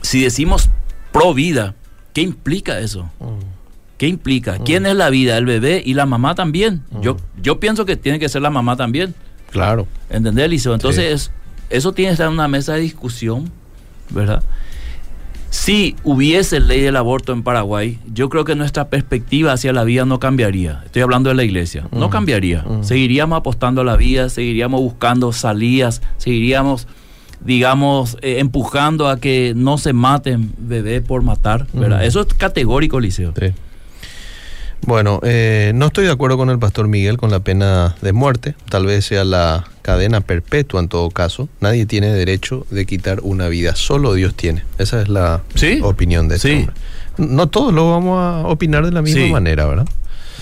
[0.00, 0.68] si decimos
[1.12, 1.76] pro vida,
[2.12, 3.08] ¿qué implica eso?
[4.02, 4.58] ¿Qué implica?
[4.58, 5.38] ¿Quién es la vida?
[5.38, 6.82] El bebé y la mamá también.
[7.02, 9.14] Yo, yo pienso que tiene que ser la mamá también.
[9.52, 9.86] Claro.
[10.10, 10.74] ¿Entendés, Liceo?
[10.74, 11.30] Entonces, es-
[11.70, 13.48] eso tiene que estar en una mesa de discusión,
[14.10, 14.42] ¿verdad?
[15.50, 20.04] Si hubiese ley del aborto en Paraguay, yo creo que nuestra perspectiva hacia la vida
[20.04, 20.82] no cambiaría.
[20.84, 21.86] Estoy hablando de la iglesia.
[21.92, 22.64] No cambiaría.
[22.82, 26.88] Seguiríamos apostando a la vida, seguiríamos buscando salidas, seguiríamos,
[27.40, 32.04] digamos, eh, empujando a que no se maten bebés por matar, ¿verdad?
[32.04, 33.32] Eso es categórico, Liceo.
[33.38, 33.52] Sí.
[34.84, 38.56] Bueno, eh, no estoy de acuerdo con el pastor Miguel con la pena de muerte.
[38.68, 41.48] Tal vez sea la cadena perpetua en todo caso.
[41.60, 43.76] Nadie tiene derecho de quitar una vida.
[43.76, 44.64] Solo Dios tiene.
[44.78, 45.78] Esa es la Sí.
[45.82, 46.54] opinión de este Sí.
[46.56, 46.74] hombre.
[47.18, 49.30] No todos lo vamos a opinar de la misma Sí.
[49.30, 49.86] manera, ¿verdad?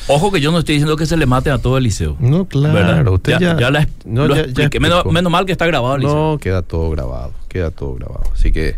[0.08, 2.16] Ojo que yo no estoy diciendo que se le mate a todo el liceo.
[2.18, 2.74] No, claro.
[2.74, 3.06] ¿verdad?
[3.08, 6.14] Usted ya, la- no, ya- menos, menos mal que está grabado, Liceo.
[6.32, 8.24] No, queda todo grabado, queda todo grabado.
[8.34, 8.76] Así que,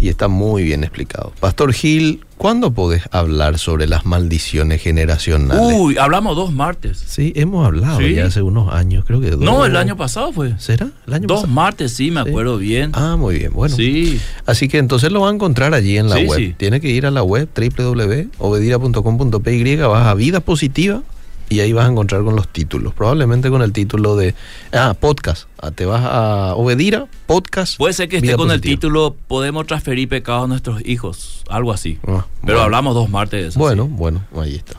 [0.00, 1.32] y está muy bien explicado.
[1.40, 5.74] Pastor Gil, ¿cuándo podés hablar sobre las maldiciones generacionales?
[5.76, 7.02] Uy, hablamos dos martes.
[7.06, 8.14] Sí, hemos hablado Sí.
[8.14, 9.40] ya hace unos años, creo que dos.
[9.40, 10.54] No, el año pasado fue.
[10.58, 10.88] ¿Será?
[11.06, 11.54] ¿El año Dos pasado?
[11.54, 12.28] martes, sí, me Sí.
[12.28, 12.90] acuerdo bien.
[12.94, 13.74] Ah, muy bien, bueno.
[13.74, 14.20] Sí.
[14.46, 16.38] Así que entonces lo va a encontrar allí en la Sí, web.
[16.38, 16.54] sí.
[16.56, 21.02] Tiene que ir a la web www.obedira.com.py, vas a Vida Positiva
[21.48, 22.94] y ahí vas a encontrar con los títulos.
[22.94, 24.34] Probablemente con el título de.
[24.72, 25.48] Ah, podcast.
[25.60, 27.76] Ah, te vas a Obedira, podcast.
[27.78, 31.42] Puede ser que esté con el título Podemos transferir pecados a nuestros hijos.
[31.48, 31.98] Algo así.
[32.06, 32.60] Ah, Pero bueno.
[32.62, 33.58] hablamos dos martes de eso.
[33.58, 33.90] Bueno, sí.
[33.94, 34.74] bueno, ahí está.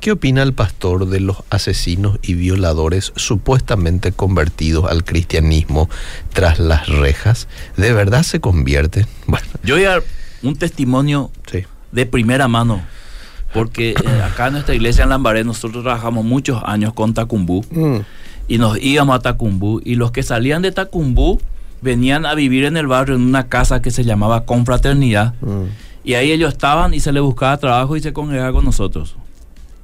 [0.00, 5.88] ¿Qué opina el pastor de los asesinos y violadores supuestamente convertidos al cristianismo
[6.32, 7.46] tras las rejas?
[7.76, 9.06] ¿De verdad se convierten?
[9.26, 10.02] Bueno, Yo voy a dar
[10.42, 11.64] un testimonio sí.
[11.92, 12.82] de primera mano.
[13.52, 17.64] Porque eh, acá en nuestra iglesia en Lambaré nosotros trabajamos muchos años con Tacumbú.
[17.70, 17.98] Mm,
[18.48, 21.40] y nos íbamos a Tacumbú y los que salían de Tacumbú
[21.80, 25.64] venían a vivir en el barrio en una casa que se llamaba Confraternidad mm,
[26.04, 29.16] y ahí ellos estaban y se les buscaba trabajo y se congregaban con nosotros.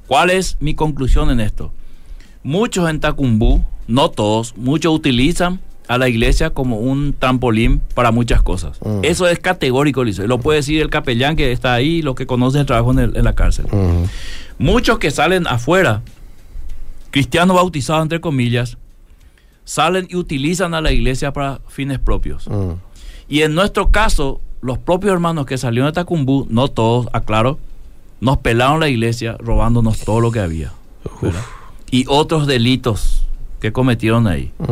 [0.07, 1.71] ¿Cuál es mi conclusión en esto?
[2.43, 5.59] Muchos en Tacumbú, no todos, muchos utilizan
[5.89, 8.77] a la iglesia como un trampolín para muchas cosas.
[8.85, 8.99] Mm.
[9.03, 10.27] Eso es categórico, Liceo.
[10.27, 13.17] Lo puede decir el capellán que está ahí, los que conocen el trabajo en, el-
[13.17, 13.65] en la cárcel.
[13.71, 14.03] mm.
[14.59, 16.01] Muchos que salen afuera,
[17.11, 18.77] cristianos bautizados entre comillas,
[19.65, 22.47] salen y utilizan a la iglesia para fines propios.
[22.47, 22.71] Mm,
[23.27, 27.57] Y en nuestro caso, los propios hermanos que salieron de Tacumbú, no todos, aclaro,
[28.21, 30.71] nos pelaron la iglesia robándonos todo lo que había.
[31.91, 33.23] Y otros delitos
[33.59, 34.51] que cometieron ahí.
[34.59, 34.65] mm.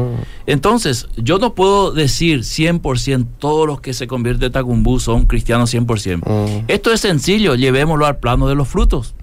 [0.47, 5.73] Entonces, yo no puedo decir 100% todos los que se convierten de Tacumbú son cristianos
[5.73, 6.17] 100%.
[6.25, 6.65] Mm.
[6.67, 9.13] Esto es sencillo, llevémoslo al plano de los frutos.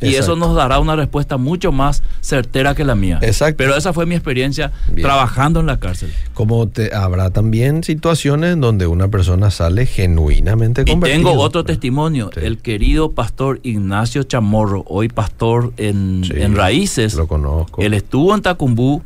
[0.00, 0.32] Y Exacto.
[0.32, 3.20] eso nos dará una respuesta mucho más certera que la mía.
[3.22, 3.54] Exacto.
[3.58, 5.02] Pero esa fue mi experiencia Bien.
[5.02, 6.12] trabajando en la cárcel.
[6.34, 11.16] Como te, habrá también situaciones en donde una persona sale genuinamente Y convertida.
[11.16, 12.40] tengo otro testimonio, Sí.
[12.42, 17.14] el querido pastor Ignacio Chamorro, hoy pastor en, Sí, en Raíces.
[17.14, 17.80] Lo conozco.
[17.80, 19.00] Él estuvo en Tacumbú,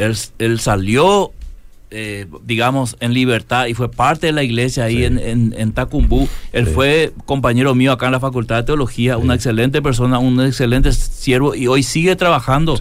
[0.00, 1.32] él, él salió
[1.92, 6.28] eh, digamos, en libertad y fue parte de la iglesia ahí en, en, en, Tacumbú.
[6.52, 10.92] Él fue compañero mío acá en la Facultad de Teología, una excelente persona, un excelente
[10.92, 12.78] siervo y hoy sigue trabajando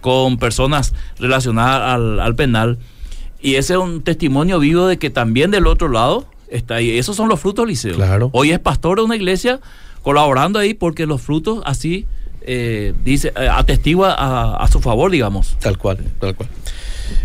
[0.00, 2.78] con personas relacionadas al, al penal.
[3.40, 6.96] Y ese es un testimonio vivo de que también del otro lado está ahí.
[6.96, 7.96] Esos son los frutos, Liceo.
[7.96, 8.30] Claro.
[8.32, 9.58] Hoy es pastor de una iglesia
[10.02, 12.06] colaborando ahí porque los frutos así
[12.46, 15.56] eh, dice eh, atestigua a, a, su favor, digamos.
[15.60, 16.48] Tal cual, tal cual.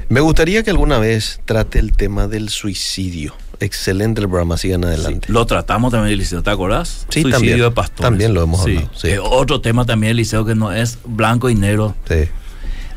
[0.09, 3.33] Me gustaría que alguna vez trate el tema del suicidio.
[3.59, 5.27] Excelente el programa, sigan adelante.
[5.27, 7.05] Sí, lo tratamos también, Eliseo, ¿te acordás?
[7.09, 8.01] Sí, suicidio también, de pastores.
[8.09, 8.71] También lo hemos Sí.
[8.77, 8.89] hablado.
[8.95, 9.07] Sí.
[9.09, 11.95] Eh, otro tema también, Eliseo, que no es blanco y negro.
[12.07, 12.27] Sí.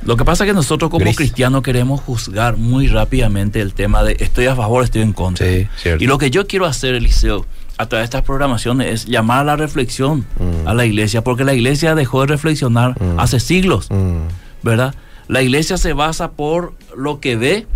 [0.04, 1.16] Lo que pasa es que nosotros como Gris.
[1.16, 5.46] cristianos queremos juzgar muy rápidamente el tema de estoy a favor, estoy en contra.
[5.46, 5.66] Sí.
[5.98, 7.46] Y lo que yo quiero hacer, Eliseo,
[7.76, 10.68] a través de estas programaciones es llamar a la reflexión Mm.
[10.68, 13.18] a la iglesia, porque la iglesia dejó de reflexionar Mm.
[13.18, 14.18] hace siglos, Mm,
[14.62, 14.94] ¿verdad?
[15.28, 17.66] La iglesia se basa por lo que ve,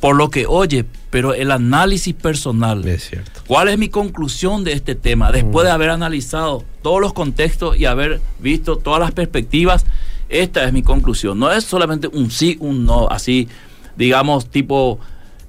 [0.00, 2.86] por lo que oye, pero el análisis personal.
[2.86, 3.40] es cierto.
[3.46, 5.32] ¿Cuál es mi conclusión de este tema?
[5.32, 9.84] Después de haber analizado todos los contextos y haber visto todas las perspectivas,
[10.28, 11.38] esta es mi conclusión.
[11.38, 13.48] No es solamente un sí, un no, así,
[13.96, 14.98] digamos, tipo,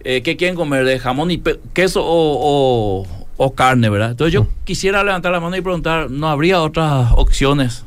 [0.04, 0.86] eh, ¿qué quieren comer?
[0.86, 1.42] ¿De jamón y
[1.74, 4.12] queso o, o- o carne, verdad?
[4.12, 7.86] Entonces yo quisiera levantar la mano y preguntar, ¿no habría otras opciones?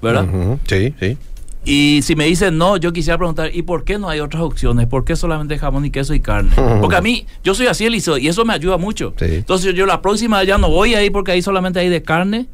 [0.00, 0.26] ¿Verdad?
[0.66, 1.18] Sí, sí.
[1.64, 4.86] Y si me dicen no, yo quisiera preguntar, ¿y por qué no hay otras opciones?
[4.86, 6.52] ¿Por qué solamente jamón y queso y carne?
[6.80, 9.12] Porque a mí, yo soy así, Eliseo, y eso me ayuda mucho.
[9.18, 9.26] Sí.
[9.26, 12.46] Entonces yo la próxima ya no voy ahí porque ahí solamente hay de carne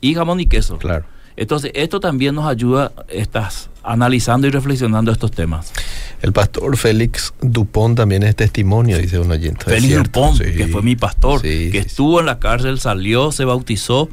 [0.00, 0.76] y jamón y queso.
[0.78, 1.06] Claro.
[1.38, 5.72] Entonces esto también nos ayuda, estás analizando y reflexionando estos temas.
[6.20, 9.64] El pastor Félix Dupont también es testimonio, dice un oyente.
[9.64, 10.52] Félix Dupont, sí.
[10.56, 14.08] que fue mi pastor, Sí, que sí, estuvo en la cárcel, salió, se bautizó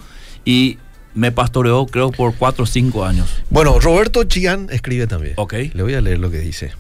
[0.45, 0.77] y
[1.15, 3.27] me pastoreó creo por cuatro o cinco años.
[3.49, 5.33] Bueno, Roberto Chian escribe también.
[5.37, 5.53] Ok.
[5.73, 6.73] Le voy a leer lo que dice.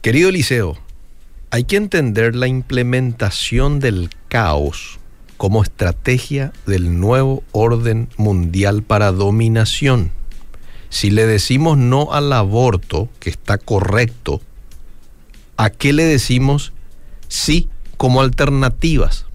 [0.00, 0.78] Querido Eliseo,
[1.50, 5.00] hay que entender la implementación del caos
[5.38, 10.10] como estrategia del nuevo orden mundial para dominación.
[10.90, 14.42] Si le decimos no al aborto, que está correcto,
[15.56, 16.72] ¿a qué le decimos
[17.28, 19.26] sí como alternativas?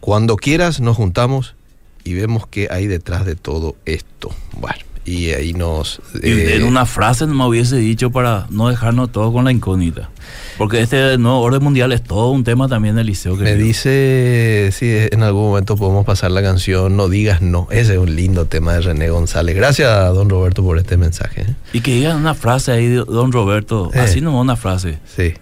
[0.00, 1.54] Cuando quieras nos juntamos
[2.02, 4.34] y vemos qué hay detrás de todo esto.
[4.58, 6.00] Bueno, y ahí nos...
[6.22, 9.52] Y eh, en una frase no me hubiese dicho para no dejarnos todo con la
[9.52, 10.10] incógnita.
[10.58, 13.34] Porque este nuevo orden mundial es todo un tema también del liceo.
[13.34, 13.66] Me querido.
[13.66, 17.66] dice si en algún momento podemos pasar la canción No digas no.
[17.70, 19.56] Ese es un lindo tema de René González.
[19.56, 21.42] Gracias don Roberto por este mensaje.
[21.42, 21.54] ¿eh?
[21.72, 24.00] Y que digan una frase ahí, don Roberto, Eh.
[24.00, 24.98] así no una frase.
[25.16, 25.32] Sí.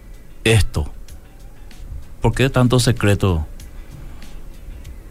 [0.45, 0.89] Esto.
[2.21, 3.45] ¿Por qué tanto secreto?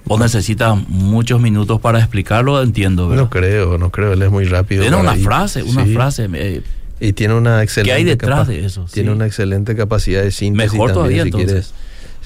[0.10, 2.62] ¿O necesita muchos minutos para explicarlo?
[2.62, 3.24] Entiendo, ¿verdad?
[3.24, 4.14] No creo, no creo.
[4.14, 4.84] Él es muy rápido.
[4.84, 5.24] Para una ir.
[5.24, 5.94] frase, una Sí.
[5.94, 6.30] frase.
[6.34, 6.62] eh,
[7.00, 8.86] Y tiene una excelente hay detrás de eso?
[8.92, 9.16] Tiene Sí.
[9.16, 10.72] una excelente capacidad de síntesis.
[10.74, 11.74] Mejor también, todavía, si quiere, entonces.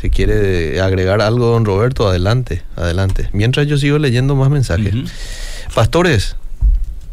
[0.02, 3.30] si quiere agregar algo, don Roberto, adelante, adelante.
[3.34, 4.94] Mientras yo sigo leyendo más mensajes.
[5.76, 6.36] Pastores,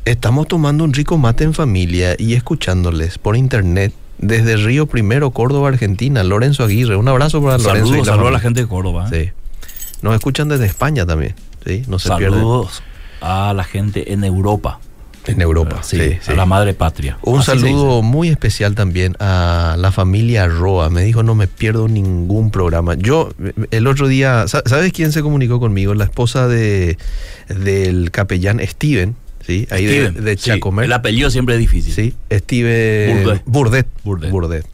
[0.04, 5.68] estamos tomando un rico mate en familia y escuchándoles por internet desde Río Primero, Córdoba,
[5.68, 6.22] Argentina.
[6.24, 7.86] Lorenzo Aguirre, un abrazo para Lorenzo.
[7.88, 9.08] Saludos, saludos a la gente de Córdoba.
[9.12, 9.24] ¿eh?
[9.26, 9.32] Sí.
[10.02, 11.34] Nos escuchan desde España también.
[11.66, 12.38] Sí, no se pierden.
[12.40, 12.82] Saludos
[13.20, 14.80] a la gente en Europa.
[15.26, 15.80] En Europa.
[15.82, 16.32] Sí, Sí, sí.
[16.32, 17.18] a la madre patria.
[17.22, 20.88] Un Así saludo muy especial también a la familia Roa.
[20.88, 22.94] Me dijo, no me pierdo ningún programa.
[22.94, 23.30] Yo,
[23.70, 25.92] el otro día, sa- ¿sabes quién se comunicó conmigo?
[25.94, 26.96] La esposa de,
[27.48, 29.66] del capellán Steven, ¿sí?
[29.70, 30.84] Ahí de- Steven, de, sí, Chacomer.
[30.86, 31.92] el apellido siempre es difícil.
[31.92, 33.42] Sí, Steven Burdet.
[33.44, 33.86] Burdet.
[34.04, 34.30] Burdet.
[34.30, 34.66] Burdet.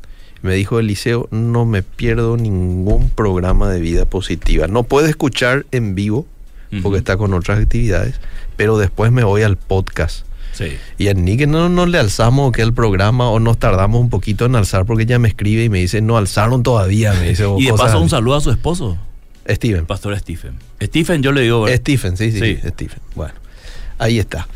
[0.45, 4.67] Me dijo Eliseo, no me pierdo ningún programa de vida positiva.
[4.67, 6.27] No puedo escuchar en vivo
[6.83, 8.21] porque está con otras actividades,
[8.57, 10.27] pero después me voy al podcast.
[10.53, 10.77] Sí.
[10.99, 14.45] Y a Nick no, no le alzamos que el programa o nos tardamos un poquito
[14.45, 17.13] en alzar porque ella me escribe y me dice, no alzaron todavía.
[17.15, 18.99] Me dice, Y de paso un saludo a su esposo,
[19.49, 19.87] Steven.
[19.87, 20.57] pastor Stephen.
[20.83, 21.79] Stephen yo le digo, ¿verdad?
[21.81, 22.41] Stephen, sí, Sí.
[22.41, 22.99] sí, Stephen.
[23.15, 23.35] Bueno,
[23.99, 24.47] ahí está.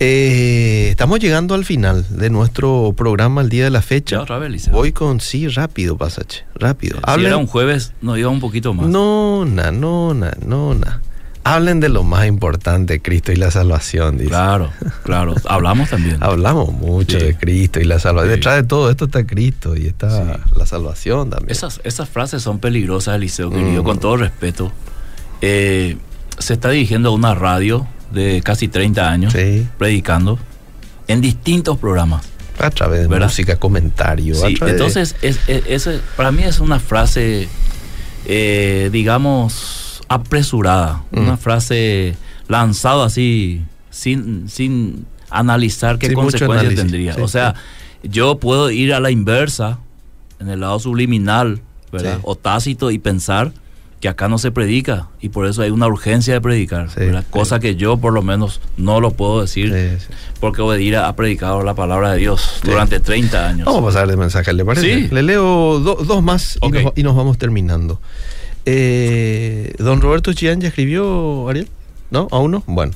[0.00, 4.20] Eh, estamos llegando al final de nuestro programa el día de la fecha.
[4.22, 4.70] Otra vez.
[4.70, 6.98] Voy con sí, rápido, Pasache, rápido.
[6.98, 8.86] si Hablen- era un jueves, nos iba un poquito más.
[8.86, 11.00] No, na, no, na, no, na.
[11.42, 14.28] Hablen de lo más importante, Cristo y la salvación, dice.
[14.30, 14.70] Claro,
[15.02, 15.34] claro.
[15.48, 16.18] Hablamos también.
[16.20, 17.24] Hablamos mucho Sí.
[17.26, 18.34] de Cristo y la salvación.
[18.34, 18.36] Sí.
[18.36, 20.40] Detrás de todo esto está Cristo y está Sí.
[20.56, 21.50] la salvación también.
[21.50, 23.84] Esas, esas frases son peligrosas, Eliseo, querido, Mm.
[23.86, 24.70] con todo respeto.
[25.40, 25.96] Eh,
[26.38, 29.66] se está dirigiendo a una radio de casi 30 años, Sí.
[29.78, 30.38] predicando
[31.06, 32.24] en distintos programas.
[32.58, 33.26] A través de ¿Verdad?
[33.28, 34.34] música, comentario.
[34.34, 35.38] a Sí, de- entonces, es,
[36.16, 37.48] para mí es una frase,
[38.26, 41.04] eh, digamos, apresurada.
[41.12, 41.18] Mm.
[41.18, 42.16] Una frase
[42.48, 47.14] lanzada así, sin, sin analizar qué consecuencias tendría.
[47.14, 47.54] sí, o sea,
[48.02, 49.78] yo puedo ir a la inversa
[50.40, 51.60] en el lado subliminal.
[52.22, 53.52] O tácito y pensar
[54.00, 57.58] que acá no se predica y por eso hay una urgencia de predicar, Sí, cosa
[57.58, 60.06] que yo por lo menos no lo puedo decir Sí,
[60.40, 63.64] porque Obedira ha predicado la palabra de Dios durante 30 años.
[63.66, 65.08] Vamos a pasar de mensaje, ¿le parece?
[65.08, 65.08] Sí.
[65.12, 68.00] Le leo do- dos más y, nos, y nos vamos terminando.
[68.66, 71.68] Eh, don Roberto Chián ya escribió, Ariel.
[72.10, 72.28] ¿No?
[72.30, 72.62] ¿Aún no?
[72.66, 72.92] Bueno.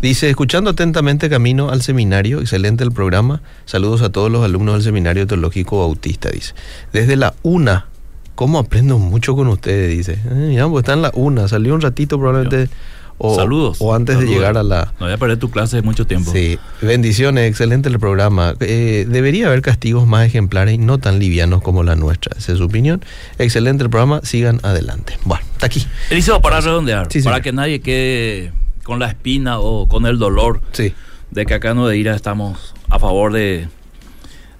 [0.00, 3.40] Dice, escuchando atentamente camino al seminario, excelente el programa.
[3.64, 6.54] Saludos a todos los alumnos del Seminario Teológico Bautista, dice.
[6.92, 7.86] Desde la una,
[8.34, 9.96] ¿cómo aprendo mucho con ustedes?
[9.96, 10.18] Dice.
[10.30, 12.72] Eh, ya, pues está en la una, salió un ratito probablemente.
[13.18, 13.76] O, Saludos.
[13.80, 16.32] O antes de llegar a la, No voy a perder tu clase de mucho tiempo.
[16.32, 18.54] Sí, bendiciones, excelente el programa.
[18.58, 22.36] Eh, debería haber castigos más ejemplares y no tan livianos como la nuestra.
[22.36, 23.04] Esa es su opinión.
[23.38, 25.18] Excelente el programa, sigan adelante.
[25.24, 25.86] Bueno, está aquí.
[26.10, 28.52] Eliseo, para redondear, Sí, para que nadie quede
[28.82, 30.92] con la espina o con el dolor Sí,
[31.30, 33.68] de que acá en Odeira estamos a favor de,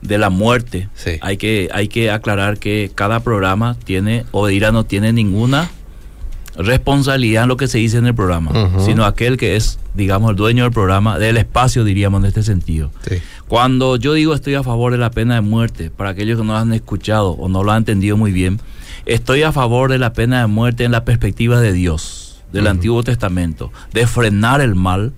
[0.03, 0.89] de la muerte.
[0.95, 1.13] Sí.
[1.21, 5.71] Hay, que, hay que aclarar que cada programa tiene, Odeira no tiene ninguna
[6.57, 8.53] responsabilidad en lo que se dice en el programa,
[8.85, 12.91] sino aquel que es, digamos, el dueño del programa, del espacio, diríamos, en este sentido.
[13.09, 13.23] sí.
[13.49, 16.55] Cuando yo digo estoy a favor de la pena de muerte, para aquellos que no
[16.55, 18.59] lo han escuchado o no lo han entendido muy bien,
[19.05, 22.67] estoy a favor de la pena de muerte en la perspectiva de Dios, del.
[22.67, 25.13] Antiguo Testamento, de frenar el mal,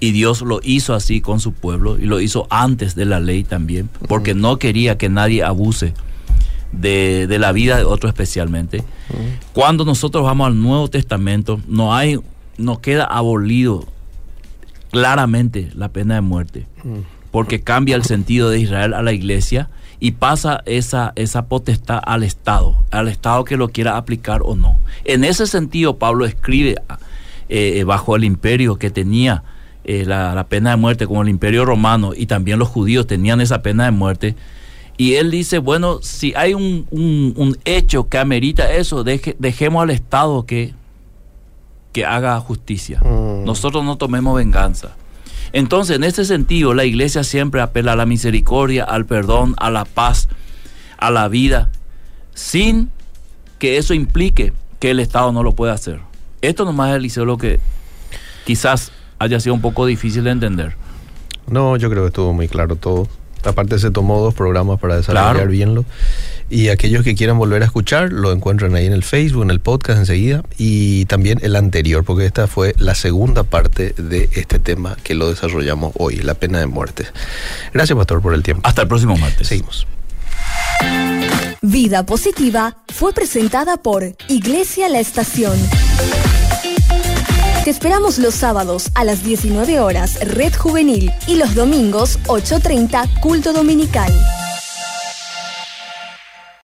[0.00, 3.44] y Dios lo hizo así con su pueblo y lo hizo antes de la ley
[3.44, 5.94] también, porque no quería que nadie abuse
[6.72, 8.84] de, de la vida de otro especialmente.
[9.52, 12.18] Cuando nosotros vamos al Nuevo Testamento, no hay,
[12.56, 13.86] no queda abolido
[14.90, 16.66] claramente la pena de muerte,
[17.30, 19.68] porque cambia el sentido de Israel a la iglesia
[20.00, 24.78] y pasa esa, esa potestad al Estado, al Estado que lo quiera aplicar o no.
[25.04, 26.76] En ese sentido, Pablo escribe
[27.48, 29.42] eh, bajo el imperio que tenía
[29.90, 33.40] eh, la, la pena de muerte, como el imperio romano y también los judíos tenían
[33.40, 34.36] esa pena de muerte.
[34.98, 39.82] Y él dice, bueno, si hay un, un- un hecho que amerita eso, deje- dejemos
[39.82, 40.74] al Estado que,
[41.92, 43.00] que haga justicia.
[43.00, 43.44] Mm.
[43.44, 44.94] Nosotros no tomemos venganza.
[45.52, 49.86] Entonces, en ese sentido, la iglesia siempre apela a la misericordia, al perdón, a la
[49.86, 50.28] paz,
[50.98, 51.70] a la vida,
[52.34, 52.90] sin
[53.58, 56.00] que eso implique que el Estado no lo pueda hacer.
[56.42, 57.58] Esto nomás, Eliseo, lo que
[58.44, 60.74] quizás haya sido un poco difícil de entender.
[61.46, 63.08] No, yo creo que estuvo muy claro todo.
[63.44, 65.50] Aparte se tomó dos programas para desarrollar Claro.
[65.50, 65.84] bienlo.
[66.50, 69.60] Y aquellos que quieran volver a escuchar, lo encuentran ahí en el Facebook, en el
[69.60, 70.42] podcast enseguida.
[70.56, 75.28] Y también el anterior, porque esta fue la segunda parte de este tema que lo
[75.30, 77.06] desarrollamos hoy, la pena de muerte.
[77.72, 78.66] Gracias, Pastor, por el tiempo.
[78.66, 79.46] Hasta el próximo martes.
[79.48, 79.86] Seguimos.
[81.60, 85.58] Vida Positiva fue presentada por Iglesia La Estación.
[87.68, 93.52] Te esperamos los sábados a las 19 horas Red Juvenil y los domingos 8.30 Culto
[93.52, 94.10] Dominical.